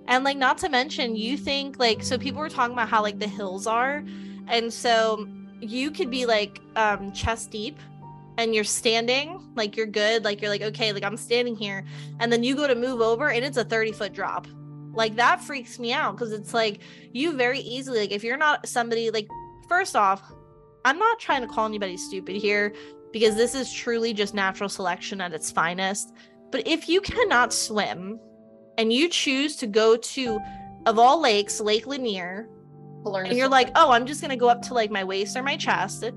[0.08, 3.20] And like not to mention, you think like so people were talking about how like
[3.20, 4.04] the hills are,
[4.48, 5.28] and so
[5.62, 7.80] you could be like um chest deep
[8.38, 11.86] and you're standing like you're good like you're like okay like i'm standing here
[12.20, 14.48] and then you go to move over and it's a 30 foot drop.
[14.96, 16.82] Like that freaks me out because it's like
[17.14, 19.28] you very easily like if you're not somebody like
[19.68, 20.22] first off
[20.86, 22.76] i'm not trying to call anybody stupid here
[23.12, 26.14] because this is truly just natural selection at its finest
[26.52, 28.20] but if you cannot swim
[28.78, 30.40] and you choose to go to
[30.86, 32.48] of all lakes lake lanier
[33.04, 35.44] learn and you're like, oh, I'm just gonna go up to like my waist or
[35.44, 36.10] my chest,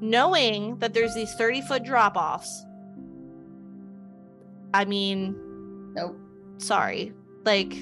[0.00, 2.64] knowing that there's these 30 foot drop offs.
[4.72, 5.36] I mean,
[5.94, 6.18] nope.
[6.58, 7.12] sorry.
[7.44, 7.74] Like,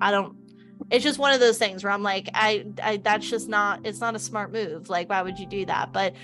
[0.00, 0.36] I don't
[0.90, 4.00] it's just one of those things where I'm like, I, I that's just not it's
[4.00, 4.90] not a smart move.
[4.90, 5.92] Like, why would you do that?
[5.92, 6.14] But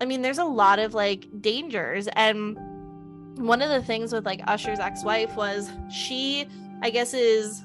[0.00, 2.08] I mean, there's a lot of like dangers.
[2.14, 2.56] And
[3.36, 6.46] one of the things with like Usher's ex-wife was she,
[6.84, 7.64] I guess, is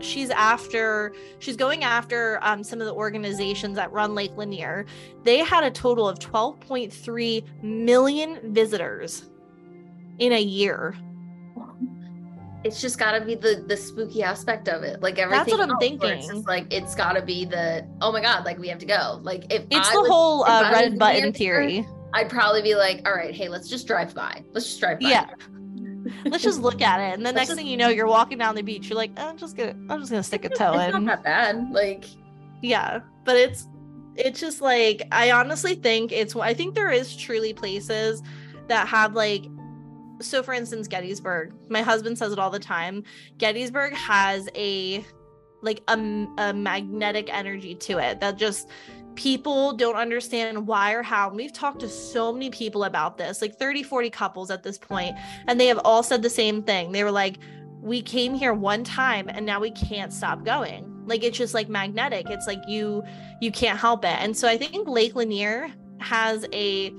[0.00, 4.84] she's after she's going after um, some of the organizations that run lake lanier
[5.22, 9.30] they had a total of 12.3 million visitors
[10.18, 10.96] in a year
[12.64, 15.00] It's just got to be the the spooky aspect of it.
[15.02, 15.38] Like everything.
[15.38, 15.68] that's what I'm
[16.00, 16.42] where It's thinking.
[16.46, 19.20] like it's got to be the oh my god, like we have to go.
[19.22, 22.74] Like if it's I the was- whole uh, red button theory Hampshire, I'd probably be
[22.74, 24.42] like, all right, hey, let's just drive by.
[24.52, 25.08] Let's just drive by.
[25.10, 25.26] yeah
[26.24, 28.38] let's just look at it and the Let's next just- thing you know you're walking
[28.38, 30.92] down the beach you're like i'm just gonna i'm just gonna stick a toe It's
[30.92, 31.70] not that bad.
[31.72, 32.04] Like
[32.62, 33.68] yeah but it's
[34.16, 38.22] it's just like i honestly think it's i think there is truly places
[38.68, 39.44] that have like
[40.20, 43.02] so for instance gettysburg my husband says it all the time
[43.38, 45.04] gettysburg has a
[45.62, 48.68] like a, a magnetic energy to it that just
[49.14, 51.28] people don't understand why or how.
[51.28, 54.78] And we've talked to so many people about this, like 30, 40 couples at this
[54.78, 56.92] point, and they have all said the same thing.
[56.92, 57.38] They were like,
[57.80, 60.88] we came here one time and now we can't stop going.
[61.04, 62.30] Like it's just like magnetic.
[62.30, 63.02] It's like you
[63.40, 64.16] you can't help it.
[64.20, 66.94] And so I think Lake Lanier has a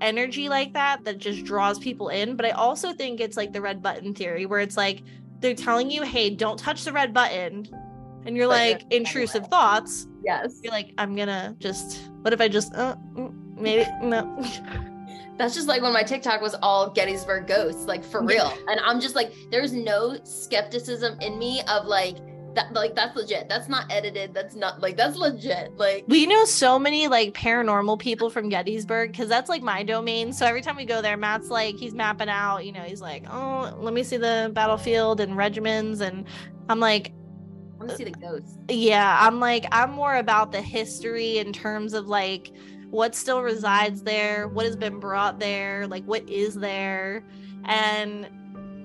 [0.00, 3.60] energy like that that just draws people in, but I also think it's like the
[3.60, 5.02] red button theory where it's like
[5.40, 7.68] they're telling you, "Hey, don't touch the red button."
[8.24, 10.06] And you're like you're- intrusive thoughts.
[10.24, 10.60] Yes.
[10.62, 14.44] You're like, "I'm going to just what if I just uh, mm, maybe no."
[15.38, 18.52] That's just like when my TikTok was all Gettysburg ghosts, like for real.
[18.68, 22.18] And I'm just like, there's no skepticism in me of like
[22.54, 23.48] that, like that's legit.
[23.48, 24.34] That's not edited.
[24.34, 25.76] That's not like that's legit.
[25.76, 30.32] Like We know so many like paranormal people from Gettysburg because that's like my domain.
[30.32, 32.64] So every time we go there, Matt's like he's mapping out.
[32.66, 36.26] You know, he's like, "Oh, let me see the battlefield and regiments," and
[36.68, 37.12] I'm like,
[37.86, 38.58] want to see the ghosts.
[38.68, 42.52] yeah, I'm like, I'm more about the history in terms of like
[42.90, 47.24] what still resides there, what has been brought there, like what is there.
[47.64, 48.28] And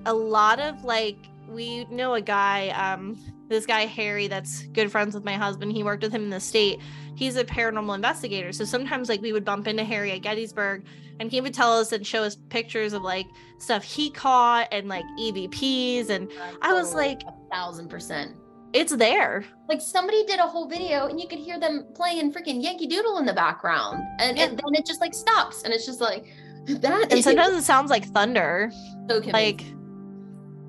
[0.06, 5.14] a lot of like, we know a guy, um, this guy Harry, that's good friends
[5.14, 5.72] with my husband.
[5.72, 6.78] He worked with him in the state.
[7.16, 8.52] He's a paranormal investigator.
[8.52, 10.84] So sometimes like we would bump into Harry at Gettysburg
[11.20, 13.26] and he would tell us and show us pictures of like
[13.58, 16.10] stuff he caught and like EVPs.
[16.10, 16.30] And
[16.62, 18.36] I was like- a thousand percent.
[18.72, 19.44] It's there.
[19.68, 23.18] Like somebody did a whole video and you could hear them playing freaking Yankee Doodle
[23.18, 24.02] in the background.
[24.18, 24.44] And, Yeah.
[24.44, 25.62] and then it just like stops.
[25.64, 26.26] And it's just like
[26.66, 28.70] that And sometimes it sounds like thunder.
[29.08, 29.62] so like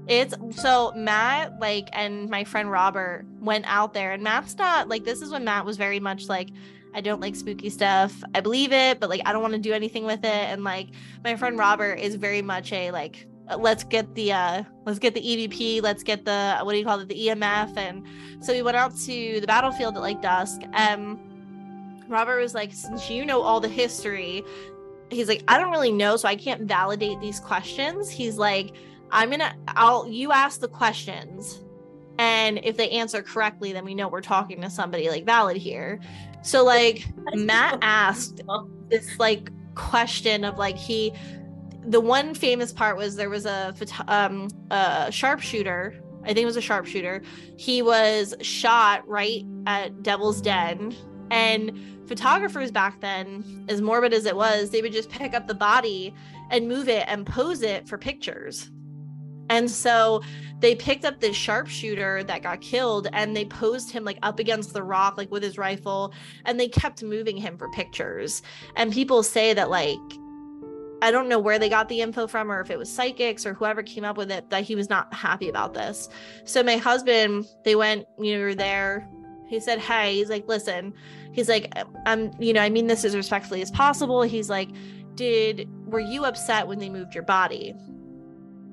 [0.07, 5.03] it's so matt like and my friend robert went out there and matt's not like
[5.03, 6.49] this is when matt was very much like
[6.95, 9.71] i don't like spooky stuff i believe it but like i don't want to do
[9.71, 10.87] anything with it and like
[11.23, 15.13] my friend robert is very much a like Uh, let's get the uh let's get
[15.13, 18.05] the evp let's get the uh, what do you call it the emf and
[18.41, 20.61] so we went out to the battlefield at like dusk.
[20.73, 21.19] And
[22.07, 24.43] robert was like since you know all the history
[25.11, 28.09] he's like i don't really know so i can't validate these questions.
[28.09, 28.75] He's like
[29.11, 31.61] i'm gonna i'll you ask the questions
[32.19, 35.99] and if they answer correctly then we know we're talking to somebody like valid here.
[36.43, 38.41] So like matt asked
[38.89, 41.13] this like question of like he
[41.89, 43.73] the one famous part was there was a
[44.07, 47.21] um a sharpshooter i think it was a sharpshooter.
[47.57, 50.95] He was shot right at devil's den.
[51.31, 55.53] And photographers back then as morbid as it was they would just pick up the
[55.53, 56.13] body
[56.49, 58.69] and move it and pose it for pictures.
[59.49, 60.21] And so
[60.59, 64.73] they picked up this sharpshooter that got killed and they posed him like up against
[64.73, 66.13] the rock like with his rifle
[66.45, 68.41] and they kept moving him for pictures.
[68.75, 69.97] And people say that like
[71.01, 73.53] I don't know where they got the info from or if it was psychics or
[73.53, 76.09] whoever came up with it that he was not happy about this.
[76.43, 79.07] So my husband, they went, you know, we were there.
[79.47, 80.93] He said, "Hey, he's like, listen."
[81.31, 81.73] He's like,
[82.05, 84.69] "I'm, you know, I mean this as respectfully as possible." He's like,
[85.15, 87.73] "Did were you upset when they moved your body?"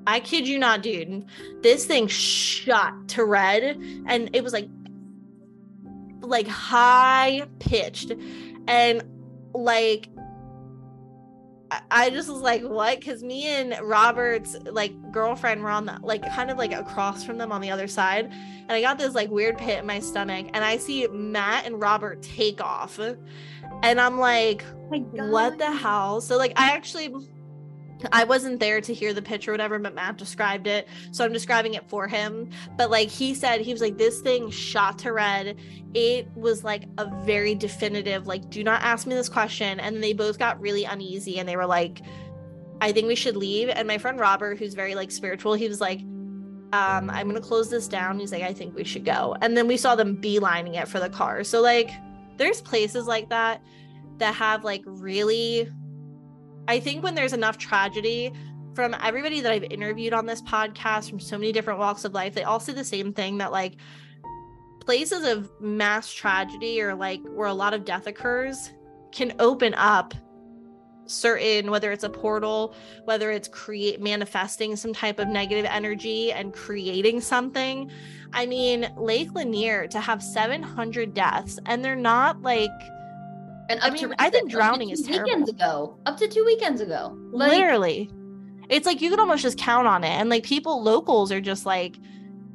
[0.06, 1.24] I kid you not, dude.
[1.62, 3.62] This thing shot to red
[4.06, 4.68] and it was like
[6.20, 8.12] like high pitched
[8.68, 9.02] and
[9.54, 10.08] like
[11.90, 12.98] I- just was like, what?
[12.98, 17.38] Because me and Robert's like girlfriend were on the like kind of like across from
[17.38, 20.46] them on the other side, and I got this like weird pit in my stomach,
[20.54, 25.70] and I see Matt and Robert take off, and I'm like, oh my what the
[25.72, 26.20] hell?
[26.20, 27.14] So like I actually
[28.12, 30.88] I wasn't there to hear the pitch or whatever, but Matt described it.
[31.12, 32.50] So I'm describing it for him.
[32.76, 35.56] But like he said, he was like, this thing shot to red.
[35.94, 39.80] It was like a very definitive, like, do not ask me this question.
[39.80, 42.02] And they both got really uneasy and they were like,
[42.80, 43.70] I think we should leave.
[43.70, 46.00] And my friend Robert, who's very like spiritual, he was like,
[46.72, 48.18] um, I'm gonna close this down.
[48.18, 49.36] He's like, I think we should go.
[49.40, 51.44] And then we saw them beelining it for the car.
[51.44, 51.90] So like
[52.36, 53.62] there's places like that
[54.18, 55.70] that have like really
[56.68, 58.32] I think when there's enough tragedy
[58.74, 62.34] from everybody that I've interviewed on this podcast from so many different walks of life,
[62.34, 63.76] they all say the same thing that like
[64.80, 68.72] places of mass tragedy or like where a lot of death occurs
[69.12, 70.14] can open up
[71.06, 72.74] certain whether it's a portal
[73.04, 77.90] whether it's create manifesting some type of negative energy and creating something.
[78.32, 82.70] I mean lake lanier to have 700 deaths and they're not like
[83.68, 85.24] And I up to mean, I think drowning two is terrible.
[85.24, 88.10] Weekends ago, up to two weekends ago, like, literally
[88.68, 91.64] it's like you can almost just count on it and like people locals are just
[91.66, 91.96] like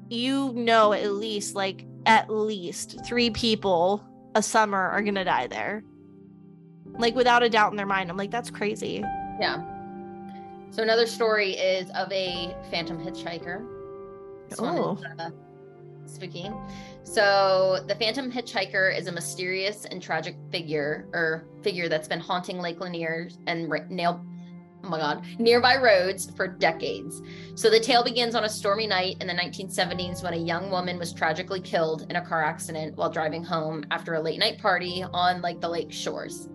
[0.10, 5.82] you know at least like at least three people a summer are gonna die there
[7.00, 9.02] like without a doubt in their mind i'm like that's crazy
[9.40, 9.64] Yeah.
[10.72, 13.66] So another story is of a phantom hitchhiker.
[14.50, 14.94] This Oh.
[14.96, 15.30] is, uh,
[16.06, 16.50] spooky.
[17.04, 22.60] So the Phantom Hitchhiker is a mysterious and tragic figure or figure that's been haunting
[22.60, 24.26] Lake Lanier and nail
[24.84, 27.22] oh my god nearby roads for decades.
[27.56, 30.98] So the tale begins on a stormy night in the 1970s when a young woman
[30.98, 35.04] was tragically killed in a car accident while driving home after a late night party
[35.14, 36.50] on like the lake shores.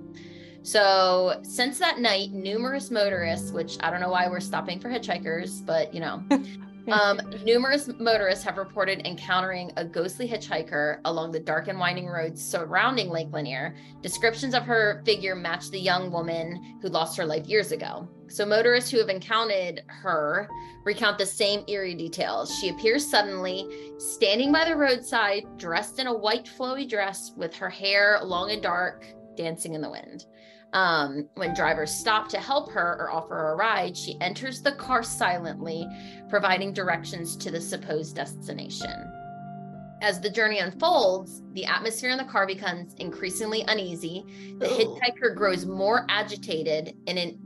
[0.63, 5.65] So since that night numerous motorists which i don't know why we're stopping for hitchhikers
[5.65, 6.25] but you know
[6.93, 12.45] um, numerous motorists have reported encountering a ghostly hitchhiker along the dark and winding roads
[12.45, 13.77] surrounding Lake Lanier.
[14.03, 18.09] Descriptions of her figure match the young woman who lost her life years ago.
[18.29, 20.49] So, motorists who have encountered her
[20.85, 22.57] recount the same eerie details.
[22.59, 23.69] She appears suddenly,
[23.99, 28.63] standing by the roadside, dressed in a white flowy dress with her hair long and
[28.63, 30.27] dark, dancing in the wind.
[30.73, 35.03] Um, when drivers stop to help her or offer a ride, she enters the car
[35.03, 35.87] silently,
[36.29, 39.13] providing directions to the supposed destination.
[40.03, 44.27] As the journey unfolds, the atmosphere in the car becomes increasingly uneasy.
[44.59, 44.99] The Ooh.
[45.01, 47.39] hitchhiker grows more agitated and in,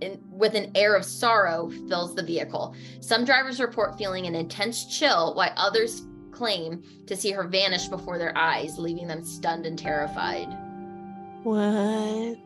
[0.00, 2.76] in, with an air of sorrow fills the vehicle.
[3.00, 8.18] Some drivers report feeling an intense chill, while others claim to see her vanish before
[8.18, 10.46] their eyes, leaving them stunned and terrified.
[11.42, 12.38] What?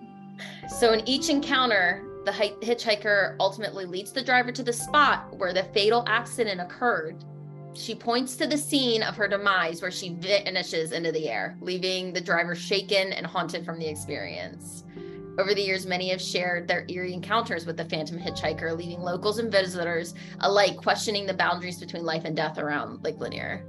[0.69, 5.65] So, in each encounter, the hitchhiker ultimately leads the driver to the spot where the
[5.65, 7.25] fatal accident occurred.
[7.75, 12.13] She points to the scene of her demise where she vanishes into the air, leaving
[12.13, 14.85] the driver shaken and haunted from the experience.
[15.39, 19.39] Over the years, many have shared their eerie encounters with the phantom hitchhiker, leaving locals
[19.39, 23.65] and visitors alike questioning the boundaries between life and death around Lake Lanier.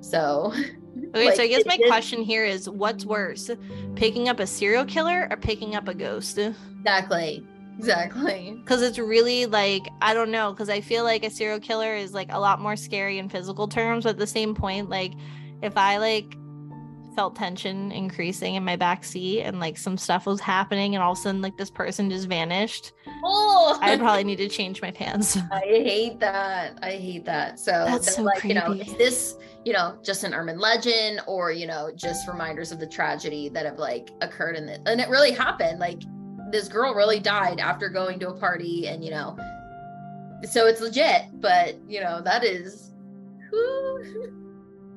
[0.00, 0.52] So,
[1.14, 3.50] Okay, Like, so I guess my is- question here is what's worse,
[3.94, 6.38] picking up a serial killer or picking up a ghost?
[6.38, 7.44] exactly,
[7.78, 8.56] exactly.
[8.60, 12.12] Because it's really like, I don't know, because I feel like a serial killer is
[12.14, 14.04] like a lot more scary in physical terms.
[14.04, 15.12] But at the same point, like,
[15.62, 16.36] if I like
[17.16, 21.10] felt tension increasing in my back seat and like some stuff was happening and all
[21.12, 22.92] of a sudden like this person just vanished,
[23.24, 25.36] Oh, I would probably need to change my pants.
[25.50, 26.78] I hate that.
[26.80, 27.58] I hate that.
[27.58, 29.36] So That's so like, you know, is this,
[29.68, 33.66] you know, just an urban legend or, you know, just reminders of the tragedy that
[33.66, 34.80] have like occurred in it?
[34.86, 35.78] And it really happened.
[35.78, 36.00] Like
[36.50, 39.36] this girl really died after going to a party and, you know,
[40.48, 42.94] so it's legit, but you know, that is.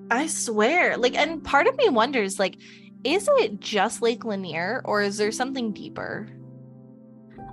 [0.09, 0.95] I swear.
[0.95, 2.55] Like, and part of me wonders, like,
[3.03, 6.29] is it just Lake Lanier or is there something deeper?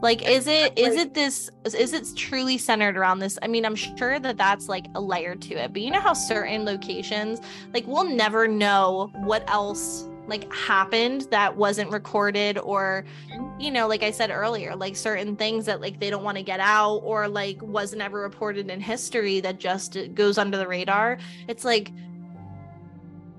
[0.00, 3.38] Like, is it is it this is it truly centered around this?
[3.42, 6.12] I mean, I'm sure that that's like a layer to it, but you know how
[6.12, 7.40] certain locations,
[7.74, 13.60] like, we'll never know what else like happened that wasn't recorded or mm-hmm.
[13.60, 16.42] you know like i said earlier like certain things that like they don't want to
[16.42, 21.16] get out or like wasn't ever reported in history that just goes under the radar
[21.48, 21.90] it's like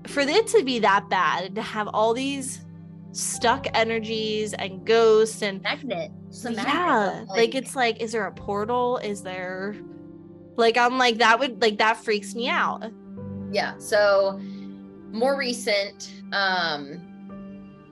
[0.06, 2.64] for it to be that bad to have all these
[3.12, 6.10] stuck energies and ghosts and magnet.
[6.44, 8.98] A magnet, yeah like, it's like is there a portal?
[8.98, 9.76] Is there
[10.56, 12.84] like i'm like that would like that freaks me out.
[13.50, 14.38] Yeah so
[15.10, 17.06] more recent um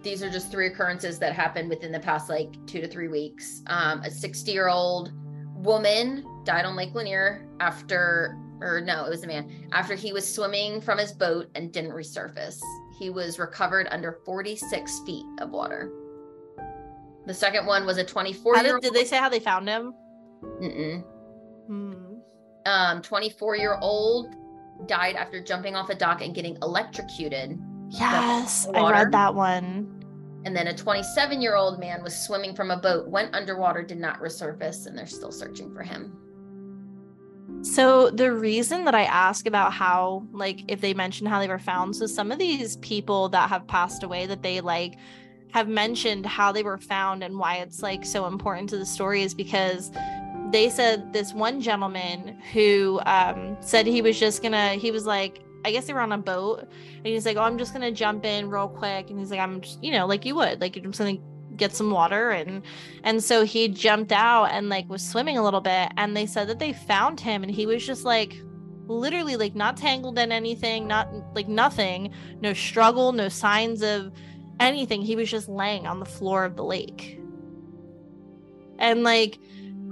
[0.02, 3.62] these are just three occurrences that happened within the past like two to three weeks.
[3.66, 5.12] Um a 60 year old
[5.54, 10.33] woman died on lake lanier after or no it was a man after he was
[10.33, 12.61] swimming from his boat and didn't resurface
[12.98, 15.90] he was recovered under 46 feet of water
[17.26, 19.40] the second one was a 24 how year did, old did they say how they
[19.40, 19.92] found him
[20.42, 21.04] Mm-mm.
[21.66, 22.14] Hmm.
[22.66, 24.34] um 24 year old
[24.87, 27.58] died after jumping off a dock and getting electrocuted
[27.90, 29.94] yes i read that one
[30.44, 33.98] And then a 27 year old man was swimming from a boat, went underwater, did
[33.98, 36.16] not resurface, and they're still searching for him.
[37.62, 41.58] So the reason that I ask about how like if they mention how they were
[41.58, 44.96] found, so some of these people that have passed away that they like
[45.52, 49.22] have mentioned how they were found and why it's like so important to the story
[49.22, 49.90] is because
[50.50, 55.40] they said this one gentleman who um said he was just gonna he was like
[55.64, 58.24] I guess they were on a boat and he's like, Oh, I'm just gonna jump
[58.24, 59.11] in real quick.
[59.11, 61.18] And he's like, I'm just you know, like you would, like you're just gonna
[61.59, 62.62] get some water and
[63.05, 66.49] and so he jumped out and like was swimming a little bit and they said
[66.49, 68.40] that they found him and he was just like
[68.87, 74.11] literally like not tangled in anything not like nothing no struggle no signs of
[74.61, 75.03] anything.
[75.03, 77.21] He was just laying on the floor of the lake.
[78.78, 79.39] And like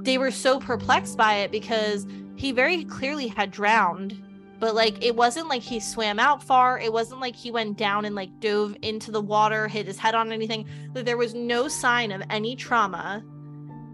[0.02, 4.22] they were so perplexed by it because he very clearly had drowned
[4.58, 8.04] but like it wasn't like he swam out far it wasn't like he went down
[8.04, 11.68] and like dove into the water hit his head on anything that there was no
[11.68, 13.22] sign of any trauma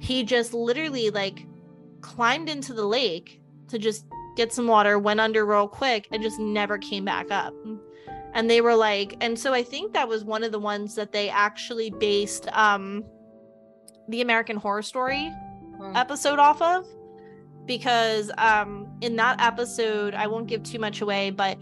[0.00, 1.46] he just literally like
[2.00, 4.04] climbed into the lake to just
[4.36, 7.54] get some water, went under real quick, and just never came back up.
[8.34, 11.12] And they were like, and so I think that was one of the ones that
[11.12, 13.04] they actually based um
[14.08, 15.30] the American Horror Story
[15.78, 15.96] Hmm.
[15.96, 16.86] episode off of
[17.66, 21.58] because um in that episode I won't give too much away but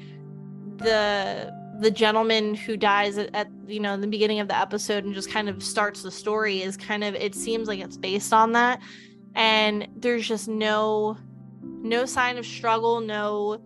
[0.77, 5.15] the the gentleman who dies at, at you know the beginning of the episode and
[5.15, 8.53] just kind of starts the story is kind of it seems like it's based on
[8.53, 8.81] that
[9.35, 11.17] and there's just no
[11.63, 13.63] no sign of struggle no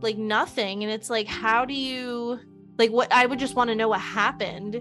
[0.00, 2.38] like nothing and it's like how do you
[2.78, 4.80] like what I would just want to know what happened.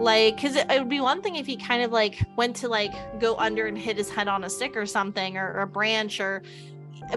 [0.00, 2.68] Like because it, it would be one thing if he kind of like went to
[2.68, 5.66] like go under and hit his head on a stick or something or, or a
[5.66, 6.42] branch or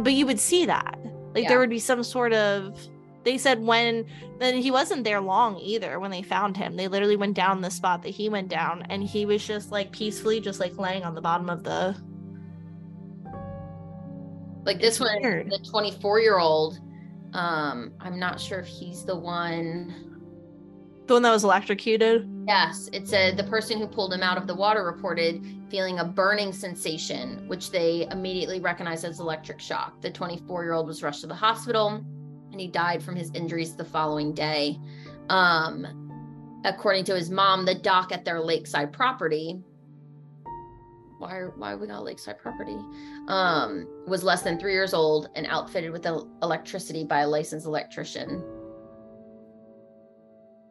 [0.01, 0.97] but you would see that
[1.33, 1.49] like Yeah.
[1.49, 2.77] there would be some sort of
[3.23, 4.05] they said when
[4.39, 7.69] then he wasn't there long either when they found him they literally went down the
[7.69, 11.13] spot that he went down and he was just like peacefully just like laying on
[11.13, 11.95] the bottom of the
[14.63, 15.49] Like this one, weird.
[15.49, 16.79] the 24 year old.
[17.33, 20.10] Um, I'm not sure if he's the one.
[21.11, 24.47] The one that was electrocuted Yes, it said the person who pulled him out of
[24.47, 30.01] the water reported feeling a burning sensation, which they immediately recognized as electric shock.
[30.01, 32.03] The 24 year old was rushed to the hospital
[32.51, 34.79] and he died from his injuries the following day.
[35.29, 39.61] Um, according to his mom, the dock at their lakeside property.
[41.19, 42.77] Why, why we got lakeside property?
[43.27, 47.67] Um, was less than three years old and outfitted with el- electricity by a licensed
[47.67, 48.43] electrician.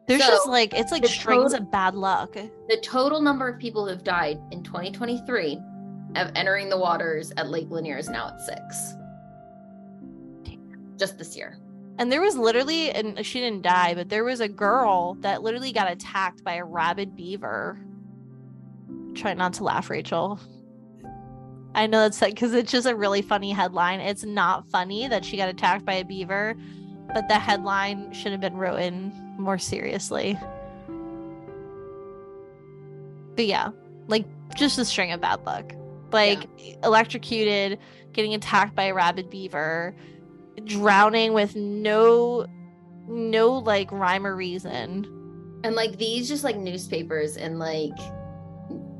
[0.07, 3.59] There's So, just like it's like strings total- of bad luck The total number of
[3.59, 5.59] people who've died in 2023
[6.15, 8.93] of entering the waters at Lake Lanier is now at six.
[10.97, 11.57] Just this year.
[11.97, 15.71] And there was literally, and she didn't die, but there was a girl that literally
[15.71, 17.79] got attacked by a rabid beaver.
[19.13, 20.39] Try not to laugh, Rachel.
[21.73, 23.99] I know that's like because it's just a really funny headline.
[23.99, 26.55] It's not funny that she got attacked by a beaver,
[27.13, 30.37] but the headline should have been written more seriously.
[33.35, 33.71] But yeah,
[34.07, 34.25] like
[34.55, 35.73] just a string of bad luck.
[36.11, 36.47] Like
[36.83, 37.79] electrocuted,
[38.11, 39.95] getting attacked by a rabid beaver,
[40.65, 42.45] drowning with no
[43.07, 45.07] no like rhyme or reason.
[45.63, 47.97] And like these just like newspapers and like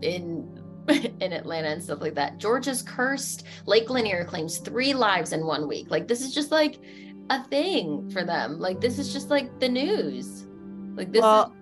[0.02, 2.38] in in Atlanta and stuff like that.
[2.38, 3.44] Georgia's cursed.
[3.66, 5.90] Lake Lanier claims three lives in one week.
[5.90, 6.80] Like this is just like
[7.32, 8.60] a thing for them.
[8.60, 10.46] Like this is just like the news.
[10.96, 11.56] Like this Well,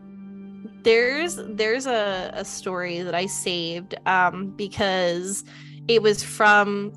[0.84, 5.44] there's there's a, a story that I saved um because
[5.88, 6.94] it was from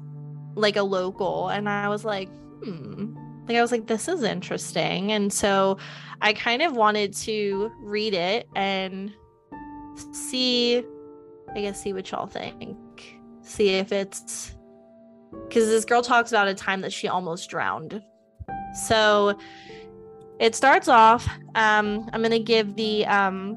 [0.54, 2.28] like a local and I was like,
[2.64, 3.16] hmm.
[3.48, 5.12] Like I was like, this is interesting.
[5.12, 5.76] And so
[6.20, 9.12] I kind of wanted to read it and
[10.12, 10.82] see
[11.54, 12.78] I guess see what y'all think.
[13.42, 14.54] See if it's
[15.48, 18.02] because this girl talks about a time that she almost drowned.
[18.74, 19.38] So
[20.38, 21.28] it starts off.
[21.54, 23.56] Um, I'm gonna give the um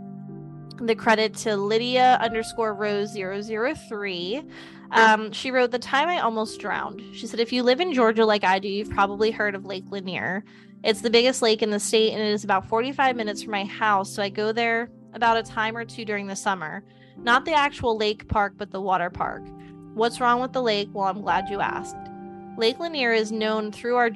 [0.81, 4.43] the credit to Lydia underscore Rose 003.
[4.91, 7.01] Um, she wrote the time I almost drowned.
[7.13, 9.85] She said, if you live in Georgia like I do, you've probably heard of Lake
[9.89, 10.43] Lanier.
[10.83, 13.65] It's the biggest lake in the state and it is about 45 minutes from my
[13.65, 14.13] house.
[14.13, 16.83] So I go there about a time or two during the summer.
[17.17, 19.43] Not the actual lake park, but the water park.
[19.93, 20.89] What's wrong with the lake?
[20.93, 21.95] Well, I'm glad you asked.
[22.57, 24.09] Lake Lanier is known through our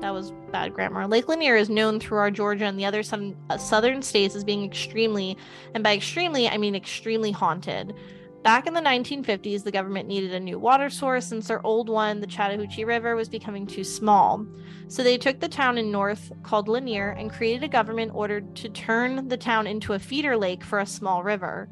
[0.00, 1.06] that was bad grammar.
[1.06, 4.44] Lake Lanier is known through our Georgia and the other some uh, southern states as
[4.44, 5.36] being extremely,
[5.74, 7.94] and by extremely I mean extremely haunted.
[8.42, 12.20] Back in the 1950s, the government needed a new water source since their old one,
[12.20, 14.46] the Chattahoochee River, was becoming too small.
[14.86, 18.68] So they took the town in north called Lanier and created a government order to
[18.68, 21.68] turn the town into a feeder lake for a small river.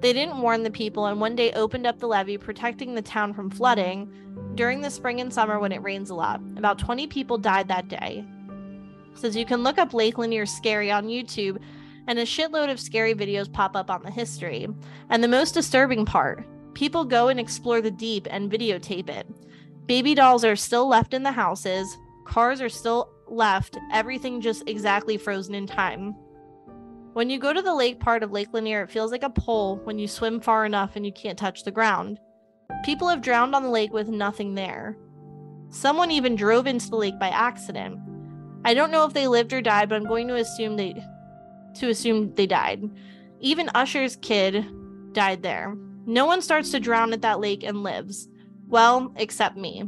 [0.00, 3.34] They didn't warn the people and one day opened up the levee, protecting the town
[3.34, 4.12] from flooding
[4.54, 6.40] during the spring and summer when it rains a lot.
[6.56, 8.24] About 20 people died that day.
[9.14, 11.60] Says you can look up Lake Lanier Scary on YouTube,
[12.06, 14.66] and a shitload of scary videos pop up on the history.
[15.10, 16.44] And the most disturbing part
[16.74, 19.26] people go and explore the deep and videotape it.
[19.86, 25.16] Baby dolls are still left in the houses, cars are still left, everything just exactly
[25.16, 26.14] frozen in time.
[27.18, 29.80] When you go to the lake part of Lake Lanier, it feels like a pole
[29.82, 32.20] when you swim far enough and you can't touch the ground.
[32.84, 34.96] People have drowned on the lake with nothing there.
[35.68, 37.98] Someone even drove into the lake by accident.
[38.64, 40.94] I don't know if they lived or died, but I'm going to assume they
[41.80, 42.88] to assume they died.
[43.40, 44.64] Even Usher's kid
[45.12, 45.74] died there.
[46.06, 48.28] No one starts to drown at that lake and lives.
[48.68, 49.80] Well, except me.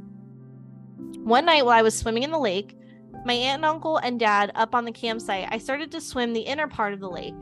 [1.18, 2.76] One night while I was swimming in the lake,
[3.24, 6.40] my aunt and uncle and dad up on the campsite, I started to swim the
[6.40, 7.34] inner part of the lake.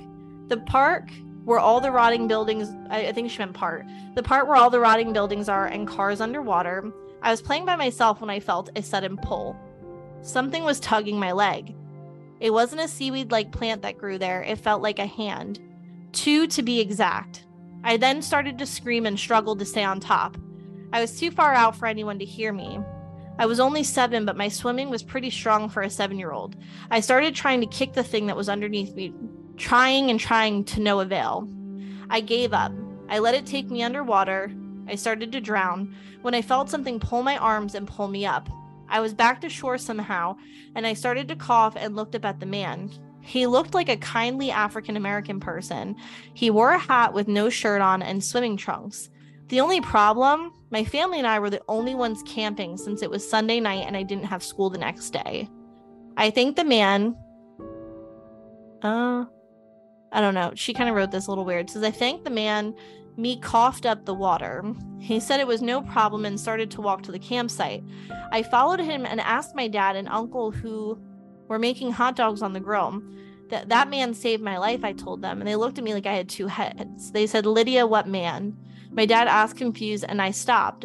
[0.48, 1.10] The park
[1.44, 4.80] where all the rotting buildings, I, think she meant part, the part where all the
[4.80, 6.92] rotting buildings are and cars underwater.
[7.22, 9.56] I was playing by myself when I felt a sudden pull.
[10.20, 11.74] Something was tugging my leg.
[12.40, 15.60] It wasn't a seaweed like plant that grew there, it felt like a hand.
[16.12, 17.46] Two to be exact.
[17.84, 20.36] I then started to scream and struggled to stay on top.
[20.92, 22.80] I was too far out for anyone to hear me.
[23.38, 26.56] I was only seven, but my swimming was pretty strong for a seven year old.
[26.90, 29.14] I started trying to kick the thing that was underneath me,
[29.56, 31.48] trying and trying to no avail.
[32.10, 32.72] I gave up.
[33.08, 34.52] I let it take me underwater.
[34.88, 38.48] I started to drown when I felt something pull my arms and pull me up.
[38.88, 40.36] I was back to shore somehow,
[40.74, 42.90] and I started to cough and looked up at the man.
[43.20, 45.94] He looked like a kindly African American person.
[46.34, 49.10] He wore a hat with no shirt on and swimming trunks.
[49.48, 53.28] The only problem, my family and I were the only ones camping since it was
[53.28, 55.48] Sunday night and I didn't have school the next day.
[56.16, 57.16] I think the man
[58.82, 59.24] uh
[60.10, 60.52] I don't know.
[60.54, 61.68] She kind of wrote this a little weird.
[61.68, 62.74] Says I thank the man
[63.16, 64.64] me coughed up the water.
[65.00, 67.82] He said it was no problem and started to walk to the campsite.
[68.30, 70.98] I followed him and asked my dad and uncle who
[71.48, 73.02] were making hot dogs on the grill.
[73.48, 76.06] That that man saved my life, I told them, and they looked at me like
[76.06, 77.10] I had two heads.
[77.12, 78.56] They said, "Lydia, what man?"
[78.98, 80.84] My dad asked confused and I stopped.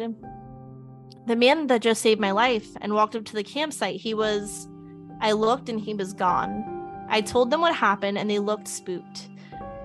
[1.26, 4.68] The man that just saved my life and walked up to the campsite, he was
[5.20, 7.06] I looked and he was gone.
[7.08, 9.30] I told them what happened and they looked spooked.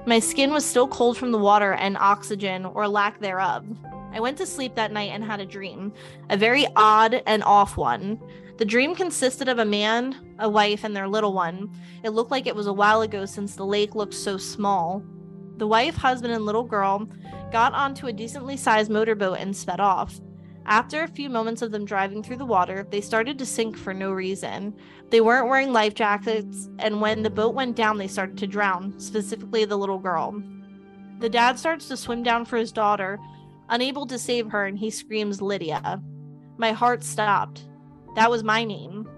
[0.05, 3.65] My skin was still cold from the water and oxygen or lack thereof.
[4.13, 5.91] I went to sleep that night and had a dream,
[6.30, 8.21] a very odd and off one.
[8.57, 11.71] The dream consisted of a man, a wife, and their little one.
[12.03, 15.03] It looked like it was a while ago since the lake looked so small.
[15.60, 17.05] The wife, husband, and little girl
[17.51, 20.22] got onto a decently sized motorboat and sped off.
[20.66, 23.93] After a few moments of them driving through the water, they started to sink for
[23.93, 24.74] no reason.
[25.10, 28.97] They weren't wearing life jackets, and when the boat went down, they started to drown,
[28.99, 30.41] specifically the little girl.
[31.20, 33.20] The dad starts to swim down for his daughter,
[33.68, 36.01] unable to save her, and he screams, Lydia.
[36.57, 37.68] My heart stopped.
[38.16, 39.10] That was my name.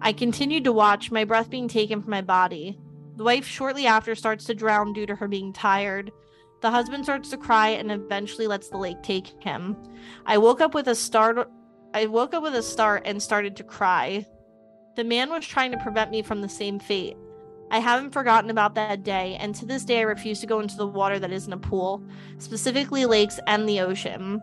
[0.00, 2.78] I continued to watch, my breath being taken from my body.
[3.20, 6.10] The wife shortly after starts to drown due to her being tired.
[6.62, 9.76] The husband starts to cry and eventually lets the lake take him.
[10.24, 11.50] I woke up with a start
[11.92, 14.24] I woke up with a start and started to cry.
[14.96, 17.18] The man was trying to prevent me from the same fate.
[17.70, 20.78] I haven't forgotten about that day, and to this day I refuse to go into
[20.78, 22.02] the water that isn't a pool,
[22.38, 24.40] specifically lakes and the ocean.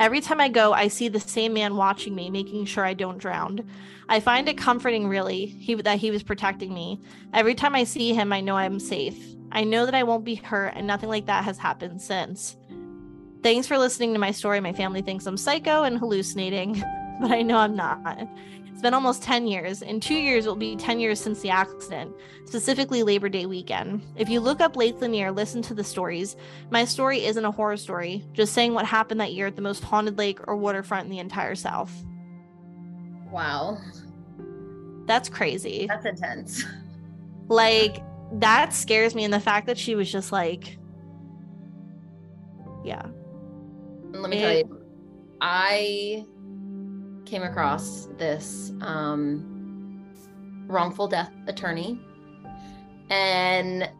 [0.00, 3.18] Every time I go, I see the same man watching me, making sure I don't
[3.18, 3.68] drown.
[4.08, 7.00] I find it comforting, really, he, that he was protecting me.
[7.32, 9.18] Every time I see him, I know I'm safe.
[9.52, 12.56] I know that I won't be hurt, and nothing like that has happened since.
[13.42, 14.60] Thanks for listening to my story.
[14.60, 16.82] My family thinks I'm psycho and hallucinating,
[17.20, 18.28] but I know I'm not.
[18.82, 19.80] It's been almost 10 years.
[19.82, 22.16] In two years, it will be 10 years since the accident,
[22.46, 24.02] specifically Labor Day weekend.
[24.16, 26.34] If you look up Lake Lanier, listen to the stories.
[26.72, 29.84] My story isn't a horror story, just saying what happened that year at the most
[29.84, 31.92] haunted lake or waterfront in the entire South.
[33.30, 33.78] Wow.
[35.06, 35.86] That's crazy.
[35.86, 36.64] That's intense.
[37.46, 38.02] Like,
[38.40, 39.22] that scares me.
[39.22, 40.76] And the fact that she was just like,
[42.84, 43.06] yeah.
[44.10, 44.86] Let me It- tell you,
[45.40, 46.26] I
[47.24, 50.04] came across this um,
[50.66, 52.00] wrongful death attorney,
[53.10, 53.90] and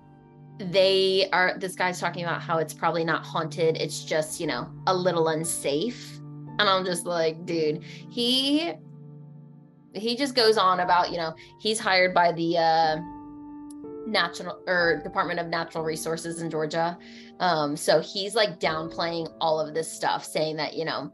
[0.58, 1.58] they are.
[1.58, 5.28] This guy's talking about how it's probably not haunted; it's just you know a little
[5.28, 6.18] unsafe.
[6.58, 8.72] And I'm just like, dude, he
[9.94, 12.96] he just goes on about you know he's hired by the uh,
[14.06, 16.98] national or Department of Natural Resources in Georgia
[17.42, 21.12] um, so he's like downplaying all of this stuff, saying that, you know,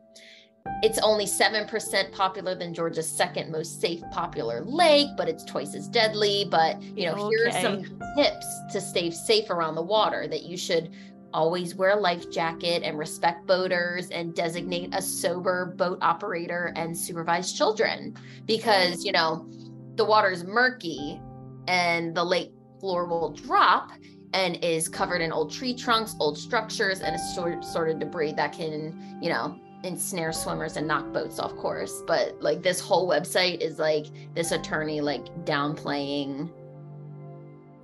[0.82, 5.88] it's only 7% popular than Georgia's second most safe popular lake, but it's twice as
[5.88, 6.46] deadly.
[6.50, 7.84] But, you know, here are some
[8.16, 10.90] tips to stay safe around the water that you should
[11.34, 16.96] always wear a life jacket and respect boaters and designate a sober boat operator and
[16.96, 18.16] supervise children.
[18.46, 19.48] Because, you know,
[19.96, 21.20] the water's murky
[21.66, 23.90] and the lake floor will drop
[24.32, 28.32] and is covered in old tree trunks, old structures, and a sort sort of debris
[28.32, 32.02] that can, you know, ensnare swimmers and knock boats off course.
[32.06, 36.50] But like this whole website is like this attorney like downplaying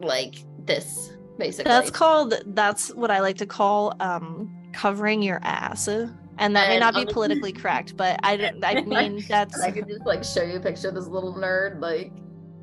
[0.01, 1.71] like this basically.
[1.71, 5.89] That's called, that's what I like to call um, covering your ass.
[5.89, 9.71] And that may not be politically correct, but I, don't- I mean, that's and I
[9.71, 12.13] could just like show you a picture of this little nerd like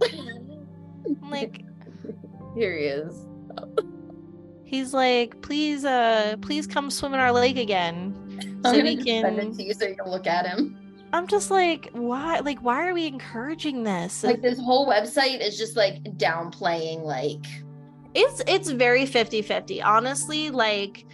[1.30, 1.64] like,
[2.56, 3.26] here he is.
[4.64, 8.16] he's like, please, uh, please come swim in our lake again.
[8.64, 10.78] So we just send it can, to you so you can look at him.
[11.14, 14.24] I'm just like, why, like, why are we encouraging this?
[14.24, 17.46] Like this whole website is just like downplaying like
[18.14, 21.06] it's it's very 50-50 honestly like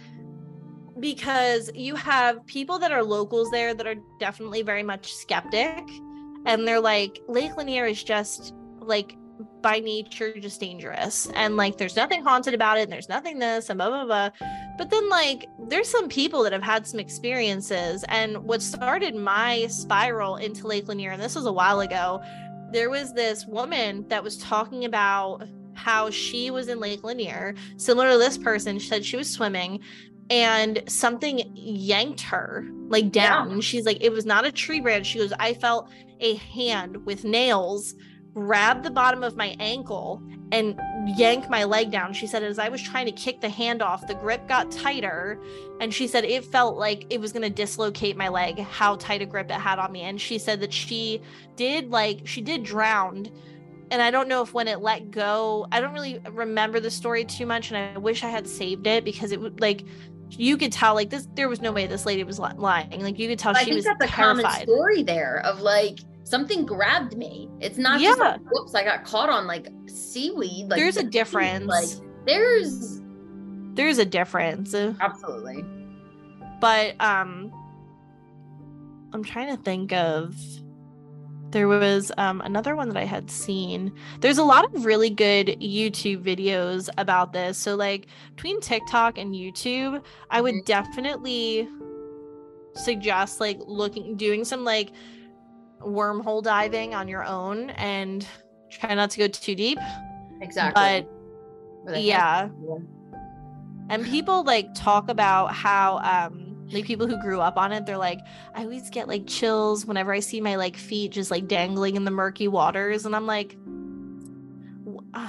[0.98, 5.88] because you have people that are locals there that are definitely very much skeptic
[6.46, 9.16] and they're like lake lanier is just like
[9.62, 11.28] by nature just dangerous.
[11.34, 14.30] And like there's nothing haunted about it and there's nothing this and blah blah blah.
[14.76, 19.66] But then like there's some people that have had some experiences and what started my
[19.68, 22.22] spiral into lake lanier and this was a while ago
[22.70, 25.42] there was this woman that was talking about
[25.72, 29.80] how she was in lake lanier similar to this person she said she was swimming
[30.30, 33.46] and something yanked her like down.
[33.48, 33.52] Yeah.
[33.54, 35.06] and she's like it was not a tree branch.
[35.06, 35.88] She goes i felt
[36.20, 37.94] a hand with nails
[38.34, 40.22] grab the bottom of my ankle
[40.52, 40.80] and
[41.16, 44.06] yank my leg down she said as i was trying to kick the hand off
[44.06, 45.38] the grip got tighter
[45.80, 49.20] and she said it felt like it was going to dislocate my leg how tight
[49.20, 51.20] a grip it had on me and she said that she
[51.56, 53.26] did like she did drown.
[53.90, 57.24] and I don't know if when it let go, I don't really remember the story
[57.24, 59.84] too much, and I wish I had saved it because it would like
[60.30, 61.26] you could tell like this.
[61.34, 63.02] There was no way this lady was lying.
[63.02, 64.62] Like you could tell I she was that's a common terrified.
[64.64, 67.48] story there of like something grabbed me.
[67.60, 70.68] It's not just like, whoops, I got caught on like seaweed.
[70.68, 71.66] Like There's a difference.
[71.66, 71.88] Like
[72.26, 73.00] there's
[73.74, 75.64] There's a difference, absolutely.
[76.60, 77.52] but um,
[79.12, 80.36] I'm trying to think of.
[81.50, 83.90] There was um, another one that I had seen.
[84.20, 87.56] There's a lot of really good YouTube videos about this.
[87.56, 88.06] So, like
[88.36, 90.64] between TikTok and YouTube, I would Mhm.
[90.66, 91.66] definitely
[92.74, 94.90] suggest like looking, doing some like
[95.80, 98.26] wormhole diving on your own and
[98.70, 99.78] try not to go too deep.
[100.40, 101.06] Exactly.
[101.86, 102.48] But yeah.
[103.88, 107.96] and people like talk about how um like people who grew up on it they're
[107.96, 108.20] like
[108.54, 112.04] i always get like chills whenever i see my like feet just like dangling in
[112.04, 113.56] the murky waters and i'm like
[115.14, 115.28] uh,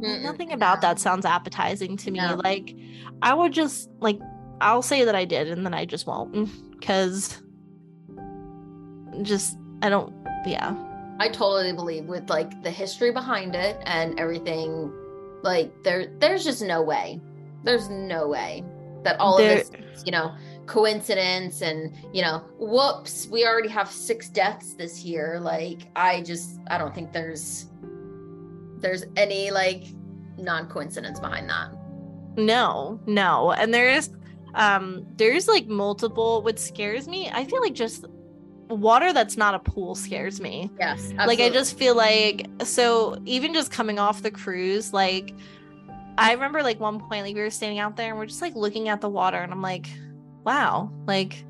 [0.00, 2.40] nothing about that sounds appetizing to me No.
[2.42, 2.74] like
[3.20, 4.18] i would just like
[4.62, 6.48] i'll say that i did and then i just won't
[6.80, 7.42] because
[9.20, 10.12] just i don't
[10.46, 10.74] yeah
[11.22, 14.90] I totally believe with like the history behind it and everything,
[15.42, 17.20] like there there's just no way.
[17.62, 18.64] There's no way
[19.04, 23.90] that all There- of this, you know, coincidence and you know, whoops, we already have
[23.90, 25.38] six deaths this year.
[25.38, 27.66] Like I just I don't think there's
[28.78, 29.84] there's any like
[30.38, 31.68] non-coincidence behind that.
[32.38, 33.52] No, no.
[33.52, 34.08] And there's
[34.54, 38.06] um there's like multiple what scares me, I feel like just
[38.70, 40.70] water that's not a pool scares me.
[40.78, 41.12] Yes.
[41.12, 45.34] Like I just feel like so even just coming off the cruise, like
[46.16, 48.54] I remember like one point like we were standing out there and we're just like
[48.54, 49.88] looking at the water and I'm like,
[50.44, 51.44] wow, like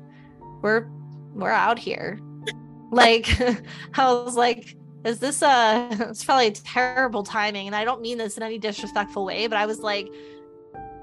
[0.61, 0.87] we're
[1.33, 2.19] we're out here.
[2.91, 3.39] like
[3.95, 8.37] I was like is this uh it's probably terrible timing and I don't mean this
[8.37, 10.07] in any disrespectful way, but I was like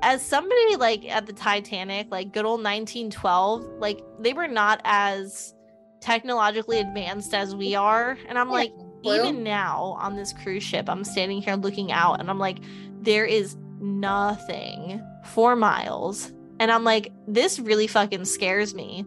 [0.03, 5.55] as somebody like at the Titanic, like good old 1912, like they were not as
[6.01, 8.19] technologically advanced as we are.
[8.29, 8.73] And I'm like,
[9.05, 12.59] even now on this cruise ship, I'm standing here looking out and I'm like,
[13.01, 16.33] there is nothing for miles.
[16.61, 19.05] And I'm like, this really fucking scares me.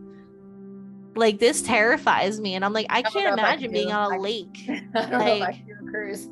[1.16, 2.56] Like, this terrifies me.
[2.56, 4.58] And I'm like, I can't I imagine can being on a I- lake.
[4.70, 6.30] I don't know if I like- cruise.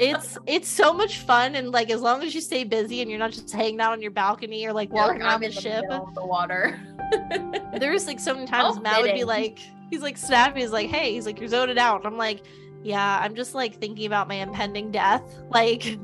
[0.00, 3.18] It's it's so much fun and like as long as you stay busy and you're
[3.18, 5.84] not just hanging out on your balcony or like walking like, around I'm the ship.
[6.14, 6.80] the water.
[7.78, 9.58] There's like so many times How Matt would be like,
[9.90, 12.06] he's like snappy, he's like, hey, he's like, you're zoned out.
[12.06, 12.44] I'm like,
[12.82, 15.22] yeah, I'm just like thinking about my impending death.
[15.50, 15.98] Like,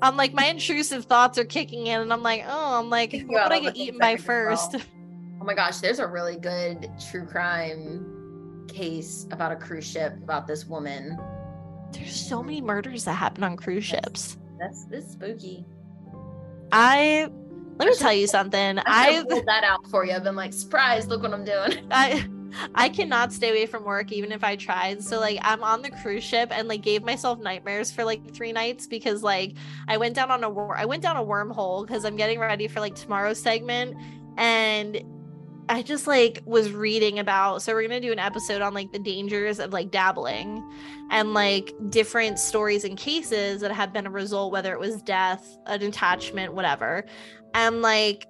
[0.00, 3.50] I'm like, my intrusive thoughts are kicking in, and I'm like, oh, I'm like, what
[3.50, 4.56] would I get eaten by could do wrong.
[4.56, 4.76] first?
[5.40, 10.48] Oh my gosh, there's a really good true crime case about a cruise ship about
[10.48, 11.16] this woman.
[11.92, 14.36] There's so many murders that happen on cruise ships.
[14.58, 15.64] That's this spooky.
[16.72, 17.28] I
[17.78, 18.78] let me tell you something.
[18.80, 20.12] I I've pulled that out for you.
[20.12, 21.86] I've been like, surprise, look what I'm doing.
[21.92, 22.28] I
[22.74, 25.02] I cannot stay away from work even if I tried.
[25.02, 28.52] So like I'm on the cruise ship and like gave myself nightmares for like three
[28.52, 29.54] nights because like
[29.86, 32.68] I went down on a wor- I went down a wormhole because I'm getting ready
[32.68, 33.96] for like tomorrow's segment
[34.36, 35.02] and
[35.68, 38.98] I just like was reading about so we're gonna do an episode on like the
[38.98, 40.62] dangers of like dabbling
[41.10, 45.58] and like different stories and cases that have been a result, whether it was death,
[45.66, 47.04] an attachment, whatever.
[47.54, 48.26] And like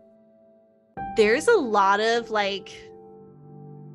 [1.16, 2.76] there's a lot of like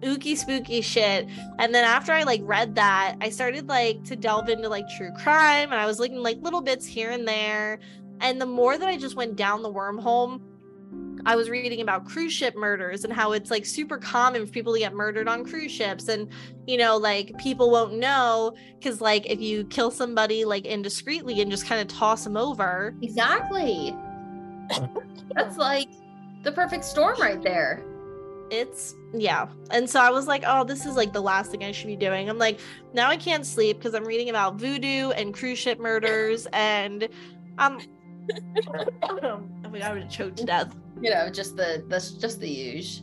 [0.04, 1.28] ooky spooky shit.
[1.60, 5.12] And then after I like read that, I started like to delve into like true
[5.18, 7.80] crime and I was looking like little bits here and there.
[8.22, 10.42] And the more that I just went down the wormhole,
[11.26, 14.74] I was reading about cruise ship murders and how it's like super common for people
[14.74, 16.10] to get murdered on cruise ships.
[16.10, 16.30] And,
[16.68, 21.50] you know, like people won't know because, like, if you kill somebody like indiscreetly and
[21.50, 23.96] just kind of toss them over, Exactly.
[25.36, 25.90] That's like
[26.44, 27.84] the perfect storm right there.
[28.54, 29.48] It's yeah.
[29.72, 31.96] And so I was like, oh, this is like the last thing I should be
[31.96, 32.30] doing.
[32.30, 32.60] I'm like,
[32.94, 37.10] now I can't sleep because I'm reading about voodoo and cruise ship murders and
[37.58, 37.80] um
[39.02, 40.76] oh my god, I would choke to death.
[41.02, 43.02] You know, just the that's just the use.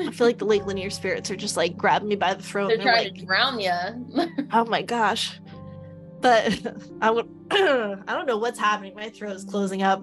[0.00, 2.68] I feel like the Lake Lanier spirits are just like grabbing me by the throat.
[2.68, 4.46] They're and they're trying like, to drown you.
[4.52, 5.40] oh my gosh.
[6.20, 6.60] But
[7.00, 8.94] I would I don't know what's happening.
[8.96, 10.02] My throat is closing up.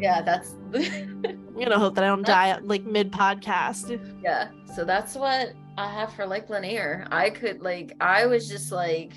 [0.00, 4.00] Yeah, that's I'm gonna hope that I don't die like mid podcast.
[4.22, 4.48] yeah.
[4.74, 7.06] So that's what I have for Lake Lanier.
[7.10, 9.12] I could like I was just like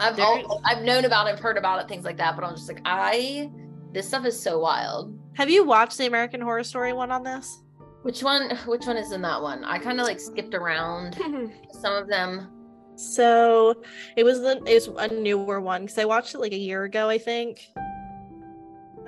[0.00, 2.54] I've all, I've known about it, I've heard about it, things like that, but I'm
[2.54, 3.50] just like I
[3.92, 5.18] this stuff is so wild.
[5.34, 7.62] Have you watched the American Horror Story one on this?
[8.02, 9.64] Which one which one is in that one?
[9.64, 11.16] I kind of like skipped around
[11.72, 12.50] some of them.
[12.96, 13.82] So
[14.16, 17.08] it was the it's a newer one because I watched it like a year ago,
[17.08, 17.68] I think.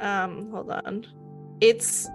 [0.01, 1.07] Um, hold on.
[1.61, 2.09] It's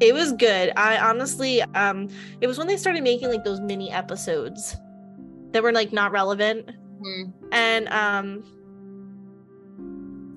[0.00, 0.72] it was good.
[0.76, 2.08] I honestly um
[2.40, 4.76] it was when they started making like those mini episodes
[5.52, 6.70] that were like not relevant.
[7.02, 7.22] Hmm.
[7.52, 8.44] And um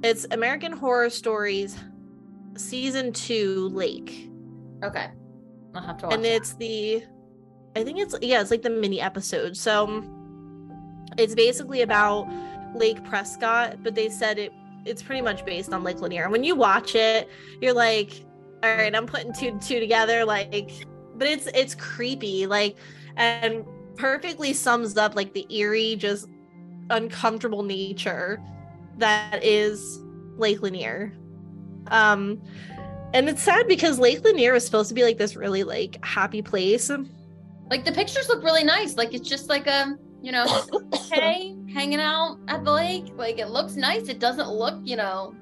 [0.03, 1.78] it's American Horror Stories
[2.55, 4.30] season two Lake.
[4.84, 5.09] Okay.
[5.78, 6.30] I'll have to watch and it.
[6.30, 7.03] it's the
[7.75, 10.03] i think it's yeah it's like the mini episode so
[11.17, 12.28] it's basically about
[12.73, 14.51] lake prescott but they said it
[14.88, 17.30] it's pretty much based on lake lanier and when you watch it
[17.62, 18.26] you're like
[18.64, 20.72] all right i'm putting two two together like
[21.16, 22.78] but it's it's creepy like
[23.16, 23.66] and
[23.96, 26.28] perfectly sums up like the eerie just
[26.90, 28.42] uncomfortable nature
[28.98, 30.00] that is
[30.38, 31.14] lake lanier
[31.88, 32.42] um
[33.14, 36.42] and it's sad because Lake Lanier was supposed to be like this really like happy
[36.42, 36.90] place.
[37.70, 38.96] like the pictures look really nice.
[38.96, 40.45] Like it's just like a you know
[41.11, 43.05] hey hanging out at the lake.
[43.15, 44.09] Like it looks nice.
[44.09, 45.36] It doesn't look you know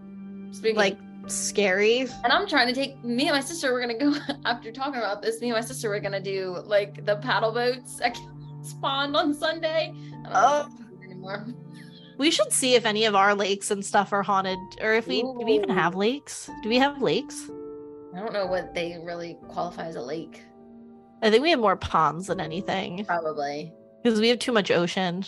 [0.51, 0.97] speaking like
[1.27, 2.01] scary.
[2.23, 3.73] And I'm trying to take me and my sister.
[3.73, 4.15] We're gonna go
[4.45, 5.41] after talking about this.
[5.41, 8.17] Me and my sister were gonna do like the paddle boats at
[8.81, 9.93] Pond on Sunday.
[9.93, 10.59] I don't know if oh.
[10.59, 11.47] I can do it anymore.
[12.17, 15.21] We should see if any of our lakes and stuff are haunted or if we
[15.21, 16.49] do we even have lakes?
[16.63, 17.51] Do we have lakes?
[18.15, 20.41] I don't know what they really qualify as a lake.
[21.21, 23.73] I think we have more ponds than anything Probably,
[24.05, 25.25] because we have too much ocean.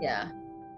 [0.00, 0.28] yeah.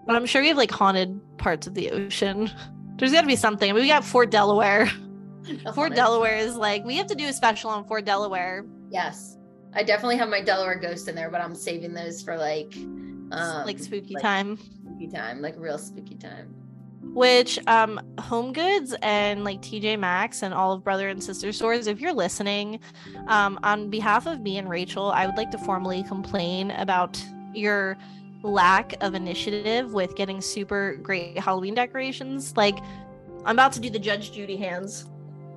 [0.05, 2.51] But I'm sure we have like haunted parts of the ocean.
[2.97, 3.70] There's got to be something.
[3.70, 4.86] I mean, we got Fort Delaware.
[5.47, 5.97] Fort Haunted.
[5.97, 8.64] Delaware is like we have to do a special on Fort Delaware.
[8.90, 9.36] Yes,
[9.74, 13.64] I definitely have my Delaware ghost in there, but I'm saving those for like, um,
[13.64, 14.59] like spooky like time.
[14.59, 16.53] spooky time, like real spooky time.
[17.14, 21.86] which um home goods and like tj maxx and all of brother and sister stores
[21.86, 22.80] if you're listening
[23.28, 27.22] um on behalf of me and rachel i would like to formally complain about
[27.57, 27.96] your
[28.42, 32.78] lack of initiative with getting super great halloween decorations like
[33.44, 35.07] i'm about to do the judge judy hands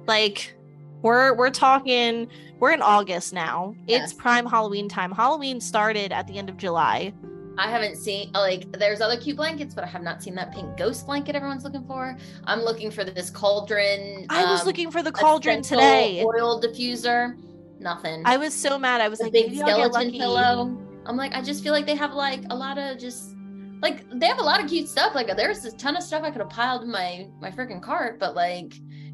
[0.07, 0.55] like
[1.01, 2.27] we're we're talking
[2.59, 4.11] we're in august now Yes.
[4.11, 7.13] it's prime halloween time halloween started at the end of july
[7.59, 10.77] I haven't seen like there's other cute blankets, but I have not seen that pink
[10.77, 12.15] ghost blanket everyone's looking for.
[12.45, 14.25] I'm looking for this cauldron.
[14.29, 17.37] i was um, looking for the cauldron today Oil diffuser.
[17.79, 18.21] Nothing.
[18.25, 19.01] I was so mad.
[19.01, 20.77] I was the like, big maybe I'll get skeleton pillow.
[21.09, 23.35] I'm like, I just feel like they have like a lot of just
[23.81, 25.15] like they have a lot of cute stuff.
[25.15, 28.19] Like there's a ton of stuff I could have piled in my my freaking cart,
[28.19, 28.73] but like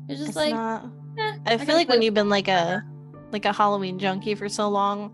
[0.09, 2.83] it's just It's like not- eh, I gotta feel like when you've been like a
[3.31, 5.13] like a Halloween junkie for so long,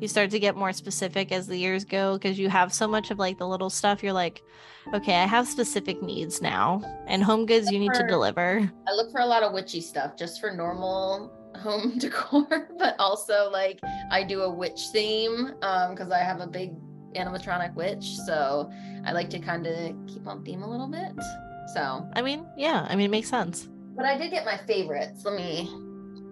[0.00, 3.10] you start to get more specific as the years go because you have so much
[3.10, 4.02] of like the little stuff.
[4.02, 4.42] You're like,
[4.92, 8.70] okay, I have specific needs now, and home goods you need to deliver.
[8.86, 13.50] I look for a lot of witchy stuff just for normal home decor, but also
[13.50, 13.80] like
[14.10, 16.72] I do a witch theme um because I have a big
[17.14, 18.70] animatronic witch, so
[19.04, 21.12] I like to kind of keep on theme a little bit.
[21.74, 23.68] So, I mean, yeah, I mean, it makes sense.
[23.94, 25.24] but I did get my favorites.
[25.24, 25.68] Let me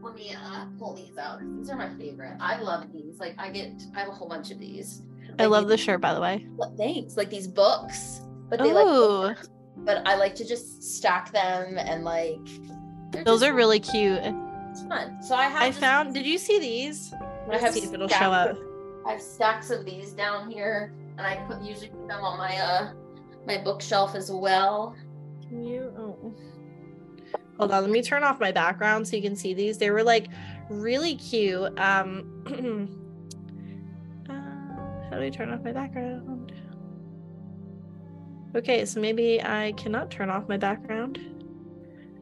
[0.02, 1.40] let me uh, pull these out.
[1.58, 2.36] These are my favorite.
[2.40, 3.18] I love these.
[3.18, 5.02] Like I get I have a whole bunch of these.
[5.38, 6.46] I love the shirt, by the way.
[6.78, 7.16] Thanks.
[7.16, 8.74] Like these books, but they Ooh.
[8.74, 9.38] like
[9.78, 12.40] but I like to just stack them and like
[13.24, 14.20] Those are really cute.
[14.82, 15.22] Fun.
[15.22, 16.14] So I have I found.
[16.14, 17.12] Did you see these?
[17.14, 18.50] I Let's have see if it'll stacks show up.
[18.50, 18.58] of-
[19.06, 22.56] I have stacks of these down here, and I put usually put them on my
[22.56, 22.92] uh
[23.46, 24.96] my bookshelf as well.
[25.48, 25.92] Can you?
[25.98, 26.34] Oh.
[27.58, 29.78] Hold on, let me turn off my background so you can see these.
[29.78, 30.26] They were like
[30.68, 31.78] really cute.
[31.78, 32.42] Um,
[34.28, 34.32] uh,
[35.08, 36.52] how do I turn off my background?
[38.54, 41.18] Okay, so maybe I cannot turn off my background.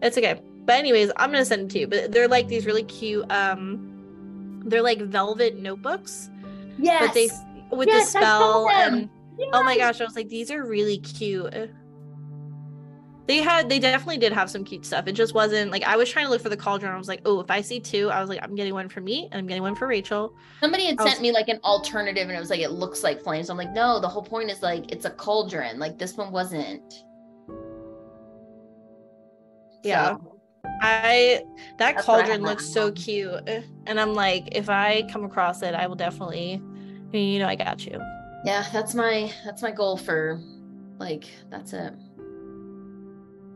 [0.02, 0.40] It's okay.
[0.64, 1.86] But anyways, I'm gonna send it to you.
[1.86, 3.30] But they're like these really cute.
[3.30, 6.30] Um, they're like velvet notebooks,
[6.78, 7.00] Yes.
[7.06, 7.28] but they
[7.76, 9.08] with Yes, the spell and
[9.52, 11.52] Oh my gosh, I was like, these are really cute.
[13.26, 15.06] they had they definitely did have some cute stuff.
[15.06, 16.92] It just wasn't like I was trying to look for the cauldron.
[16.92, 19.00] I was like, oh, if I see two, I was like, I'm getting one for
[19.00, 20.34] me and I'm getting one for Rachel.
[20.60, 23.02] Somebody had I was- sent me like an alternative and it was like it looks
[23.02, 23.50] like flames.
[23.50, 25.78] I'm like, no, the whole point is like it's a cauldron.
[25.78, 26.94] Like this one wasn't.
[29.82, 30.16] Yeah.
[30.16, 30.33] So,
[30.80, 31.44] I
[31.78, 33.48] that That's what I have cauldron looks so cute.
[33.86, 36.60] And I'm like, if I come across it, I will definitely
[37.12, 38.00] you know I got you.
[38.44, 40.40] yeah, that's my that's my goal for
[40.98, 41.94] like that's it.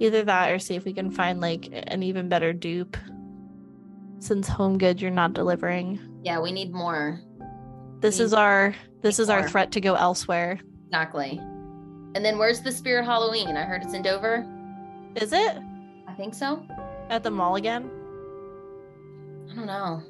[0.00, 2.96] Either that or see if we can find like an even better dupe.
[4.20, 6.00] Since home goods you're not delivering.
[6.24, 7.20] Yeah, we need more.
[8.00, 10.60] This is our this is our threat to go elsewhere.
[10.86, 11.38] Exactly.
[12.14, 13.56] And then where's the Spirit Halloween?
[13.56, 14.46] I heard it's in Dover.
[15.16, 15.58] Is it?
[16.06, 16.66] I think so.
[17.10, 17.90] At the mall again?
[19.50, 20.02] I don't know.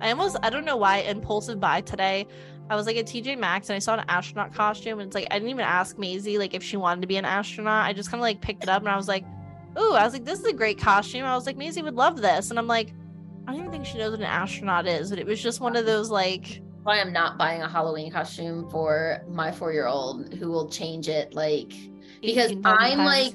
[0.00, 2.26] I almost I don't know why impulsive buy today.
[2.70, 5.26] I was like at TJ Maxx and I saw an astronaut costume and it's like
[5.30, 7.84] I didn't even ask Maisie like if she wanted to be an astronaut.
[7.84, 9.24] I just kind of like picked it up and I was like,
[9.78, 12.22] "Ooh, I was like this is a great costume." I was like, "Maisie would love
[12.22, 12.94] this." And I'm like,
[13.46, 15.76] I don't even think she knows what an astronaut is, but it was just one
[15.76, 20.32] of those like Why I'm not buying a Halloween costume for my four year old
[20.34, 21.72] who will change it like
[22.22, 22.98] because I'm times.
[22.98, 23.34] like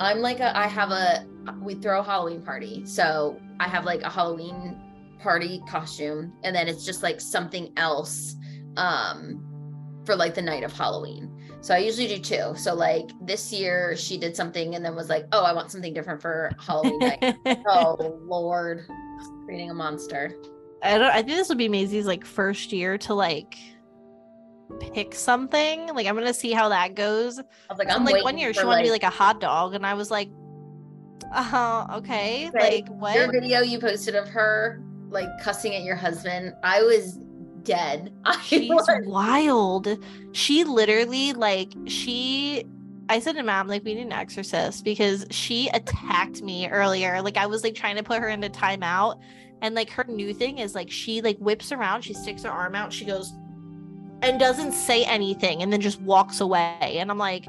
[0.00, 1.26] I'm like a I have a
[1.60, 2.84] we throw a Halloween party.
[2.86, 4.80] So I have like a Halloween
[5.20, 8.36] party costume and then it's just like something else
[8.78, 9.46] um
[10.06, 11.30] for like the night of Halloween.
[11.60, 12.54] So I usually do two.
[12.56, 15.92] So like this year she did something and then was like, "Oh, I want something
[15.92, 17.36] different for Halloween night."
[17.68, 18.86] oh lord.
[19.44, 20.34] Creating a monster.
[20.82, 23.56] I don't I think this would be Maisie's like first year to like
[24.78, 25.88] pick something.
[25.94, 27.38] Like I'm gonna see how that goes.
[27.38, 29.10] I was like, So, I'm like one year she for, wanted to be like a
[29.10, 30.30] hot dog and I was like,
[31.32, 32.50] uh okay.
[32.52, 33.14] Like what?
[33.14, 37.18] Your video you posted of her like cussing at your husband, I was
[37.62, 38.12] dead.
[38.24, 39.88] I She's was, wild.
[40.32, 42.64] She literally like she
[43.08, 47.20] I said to mom like we need an exorcist because she attacked me earlier.
[47.22, 49.20] Like I was like trying to put her into timeout
[49.62, 52.74] and like her new thing is like she like whips around, she sticks her arm
[52.74, 53.32] out, she goes
[54.22, 56.76] and doesn't say anything and then just walks away.
[56.80, 57.46] And I'm like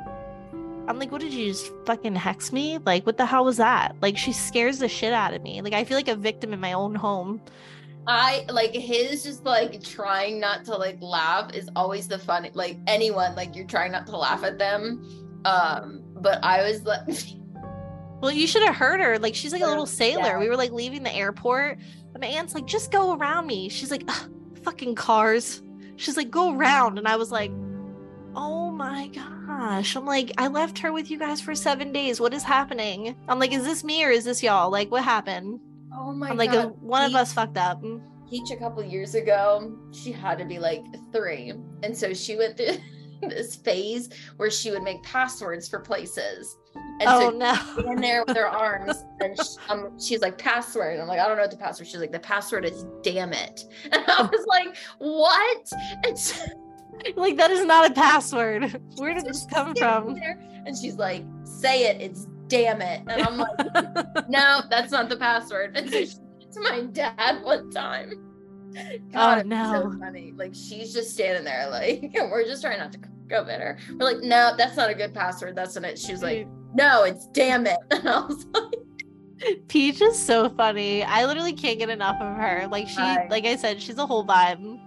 [0.91, 2.77] I'm like, what did you just fucking hex me?
[2.85, 3.95] Like, what the hell was that?
[4.01, 5.61] Like, she scares the shit out of me.
[5.61, 7.41] Like, I feel like a victim in my own home.
[8.07, 12.47] I like his just like trying not to like laugh is always the fun.
[12.53, 15.05] Like anyone, like you're trying not to laugh at them.
[15.45, 17.07] Um, but I was like,
[18.19, 19.19] Well, you should have heard her.
[19.19, 19.91] Like she's like a little Yeah.
[19.91, 20.39] sailor.
[20.39, 21.77] We were like leaving the airport.
[22.13, 23.69] And my aunt's like, just go around me.
[23.69, 24.03] She's like,
[24.63, 25.61] fucking cars.
[25.95, 26.97] She's like, go around.
[26.97, 27.51] And I was like,
[28.35, 29.07] oh my
[29.61, 29.95] gosh.
[29.95, 32.19] I'm like, I left her with you guys for seven days.
[32.19, 33.15] What is happening?
[33.27, 34.71] I'm like, is this me or is this y'all?
[34.71, 35.59] Like, what happened?
[35.93, 36.65] oh my I'm like, god.
[36.65, 37.81] "Uh, one of us fucked up.
[38.29, 41.51] Peach a couple years ago, she had to be like three.
[41.83, 42.77] And so she went through
[43.29, 46.55] this phase where she would make passwords for places.
[47.01, 47.91] And Oh so no.
[47.91, 51.27] in there with her arms and sh um, she's like password and i'm like i
[51.27, 54.45] don't know what the password she's like the password is damn it and i was
[54.47, 55.67] like what
[56.05, 56.45] and so,
[57.15, 58.81] like, that is not a password.
[58.97, 60.15] Where did this come from?
[60.15, 65.09] there, and she's like say it it's damn it and i'm like no that's not
[65.09, 66.15] the password and so she
[66.51, 68.11] to my dad one time
[68.77, 68.81] oh,
[69.11, 69.91] God, it was no.
[69.91, 72.99] so funny like she's just standing there like we're just trying not to
[73.29, 76.11] go at her we're like no that's not a good password that's not it she
[76.11, 78.73] was like no it's damn it and i was like
[79.67, 81.03] Peach is so funny.
[81.03, 82.67] I literally can't get enough of her.
[82.69, 83.27] Like she, Hi.
[83.27, 84.79] like I said, she's a whole vibe.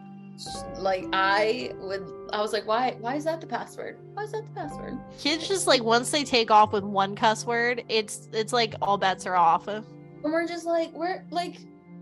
[0.79, 3.99] Like I would I was like, why why is that the password?
[4.15, 4.99] Why is that the password?
[5.19, 8.99] Kids just like once they take off with one cuss word, it's it's like all
[8.99, 9.69] bets are off.
[9.69, 9.85] And
[10.25, 11.59] we're just like, we're like,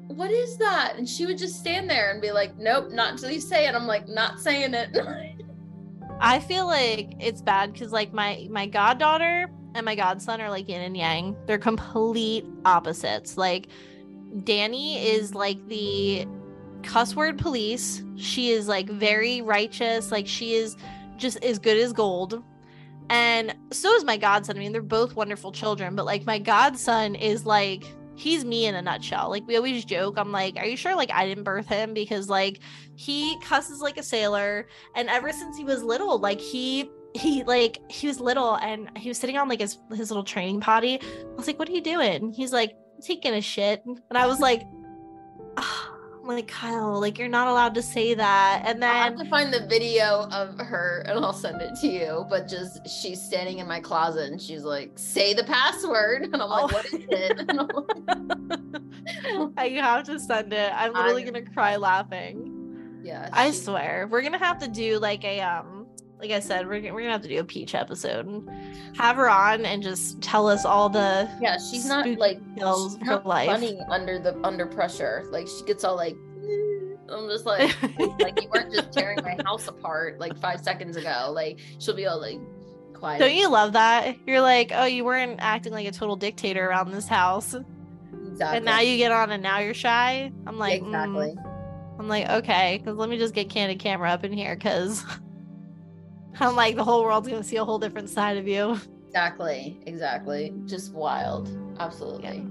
[0.07, 0.95] what is that?
[0.97, 3.75] And she would just stand there and be like, Nope, not until you say it.
[3.75, 4.97] I'm like, not saying it.
[6.21, 10.69] I feel like it's bad because like my my goddaughter and my godson are like
[10.69, 11.37] yin and yang.
[11.47, 13.37] They're complete opposites.
[13.37, 13.69] Like
[14.45, 16.27] Danny is like the
[16.83, 18.03] cuss word police.
[18.17, 20.11] She is like very righteous.
[20.11, 20.77] Like she is
[21.17, 22.43] just as good as gold.
[23.11, 24.57] And so is my godson.
[24.57, 28.75] I mean, they're both wonderful children, but like my godson is like he's me in
[28.75, 29.31] a nutshell.
[29.31, 30.19] Like we always joke.
[30.19, 31.95] I'm like, are you sure like I didn't birth him?
[31.95, 32.61] Because like
[32.97, 34.67] he cusses like a sailor.
[34.95, 39.09] And ever since he was little, like he he like he was little and he
[39.09, 41.01] was sitting on like his his little training potty.
[41.03, 42.33] I was like, what are you doing?
[42.33, 43.85] He's like, taking a shit.
[43.85, 44.63] And I was like,
[45.57, 45.92] "Ah,"
[46.23, 48.63] I'm like, Kyle, like you're not allowed to say that.
[48.65, 51.89] And then I'll have to find the video of her and I'll send it to
[51.89, 52.25] you.
[52.31, 56.23] But just she's standing in my closet and she's like, say the password.
[56.33, 56.75] And I'm like, Oh.
[56.75, 57.39] what is it?
[57.49, 57.61] And
[59.27, 60.73] I'm like, I have to send it.
[60.75, 63.01] I'm literally I'm- gonna cry laughing.
[63.03, 63.29] yeah.
[63.33, 64.07] I swear.
[64.09, 65.82] We're gonna have to do like a um
[66.23, 68.49] like I said, we're, we're gonna have to do a Peach episode and
[68.97, 73.27] have her on and just tell us all the Yeah, she's not like she's not
[73.27, 73.49] life.
[73.49, 75.25] funny under the under pressure.
[75.33, 76.15] Like she gets all like
[77.09, 77.77] I'm just like
[78.21, 81.33] like you weren't just tearing my house apart like five seconds ago.
[81.35, 82.39] Like she'll be all like
[82.95, 83.19] quiet.
[83.19, 84.17] Don't you love that?
[84.25, 87.57] You're like, oh, you weren't acting like a total dictator around this house,
[88.29, 88.59] exactly.
[88.59, 90.31] and now you get on and now you're shy.
[90.47, 91.37] I'm like, mm.
[91.99, 95.05] I'm like, okay, because let me just get candid camera up in here, because
[96.41, 98.79] I'm like, the whole world's gonna see a whole different side of you.
[99.13, 99.79] Exactly.
[99.85, 100.55] Exactly.
[100.65, 101.51] Just wild.
[101.79, 102.47] Absolutely.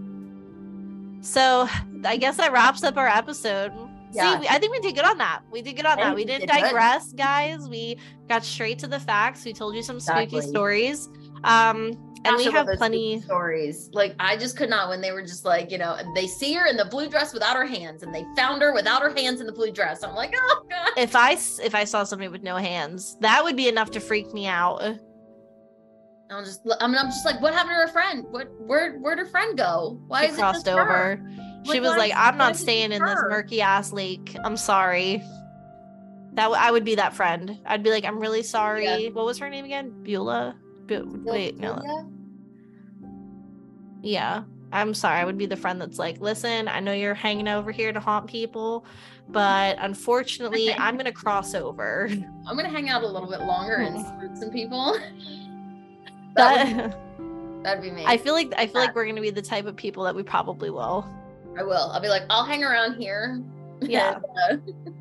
[1.22, 1.68] So
[2.06, 3.72] I guess that wraps up our episode.
[4.12, 4.34] Yeah.
[4.36, 5.42] See, we, I think we did good on that.
[5.52, 6.16] We did good on I that.
[6.16, 6.62] We didn't did good.
[6.62, 7.68] digress, guys.
[7.68, 7.98] We
[8.30, 9.44] got straight to the facts.
[9.44, 10.42] We told you some spooky Exactly.
[10.52, 11.10] stories.
[11.44, 13.20] Um, and we Gosh, I have plenty.
[13.22, 13.90] stories.
[13.94, 16.68] Like I just could not when they were just like, you know, they see her
[16.68, 19.48] in the blue dress without her hands, and they found her without her hands in
[19.48, 20.04] the blue dress.
[20.04, 20.92] I'm like, oh god.
[20.98, 21.32] If I
[21.64, 24.84] if I saw somebody with no hands, that would be enough to freak me out.
[26.30, 28.26] I'm just, I'm, I'm just like, what happened to her friend?
[28.30, 30.00] What, where, where'd her friend go?
[30.08, 30.82] Why she is it crossed just her?
[30.82, 31.32] over.
[31.70, 34.36] She was like, "I'm not staying in this murky ass lake.
[34.44, 35.22] I'm sorry."
[36.34, 37.60] That w- I would be that friend.
[37.66, 39.92] I'd be like, "I'm really sorry." What was her name again?
[40.04, 40.56] Beulah.
[40.88, 41.82] Bu- wait, no.
[44.02, 44.44] Yeah.
[44.74, 45.20] I'm sorry.
[45.20, 48.00] I would be the friend that's like, listen, I know you're hanging over here to
[48.00, 48.86] haunt people,
[49.30, 52.08] but unfortunately, I'm going to cross over.
[52.48, 54.94] I'm gonna hang out a little bit longer and spook some people.
[56.36, 56.98] that would, That,
[57.64, 58.06] that'd be me.
[58.06, 60.16] I feel like I feel like we're going to be the type of people that
[60.16, 61.06] we probably will.
[61.58, 61.92] I will.
[61.92, 63.42] I'll be like, I'll hang around here.
[63.82, 64.20] Yeah.
[64.50, 64.92] And, uh,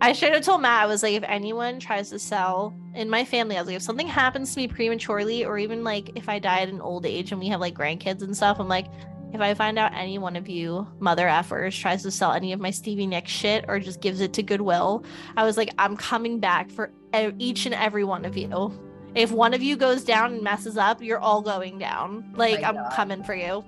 [0.00, 3.24] I should have told Matt, I was like, if anyone tries to sell in my
[3.24, 6.38] family, I was like, if something happens to me prematurely, or even like if I
[6.38, 8.86] die at an old age and we have like grandkids and stuff, I'm like,
[9.32, 12.60] if I find out any one of you mother effers tries to sell any of
[12.60, 15.04] my Stevie Nicks shit or just gives it to Goodwill,
[15.36, 16.90] I was like, I'm coming back for
[17.38, 18.72] each and every one of you.
[19.14, 22.32] If one of you goes down and messes up, you're all going down.
[22.36, 22.92] Like, I'm God.
[22.92, 23.64] coming for you.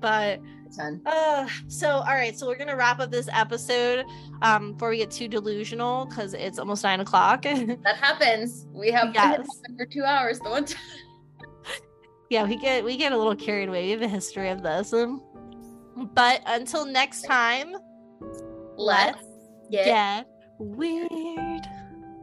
[0.00, 0.40] But
[0.74, 1.00] ten.
[1.06, 4.04] uh, so all right, so we're gonna wrap up this episode
[4.42, 7.42] um before we get too delusional because it's almost nine o'clock.
[7.44, 8.66] That happens.
[8.72, 9.46] We have Yes.
[9.76, 10.38] for two hours.
[10.40, 10.80] The one time.
[12.30, 13.84] yeah, we get we get a little carried away.
[13.86, 14.92] We have a history of this.
[16.14, 17.74] But until next time,
[18.76, 19.22] Let's
[19.70, 20.26] get, get
[20.58, 21.62] weird.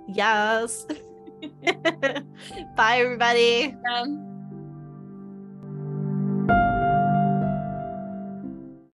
[0.07, 0.85] Yes.
[2.75, 3.75] Bye everybody.
[3.93, 4.26] um,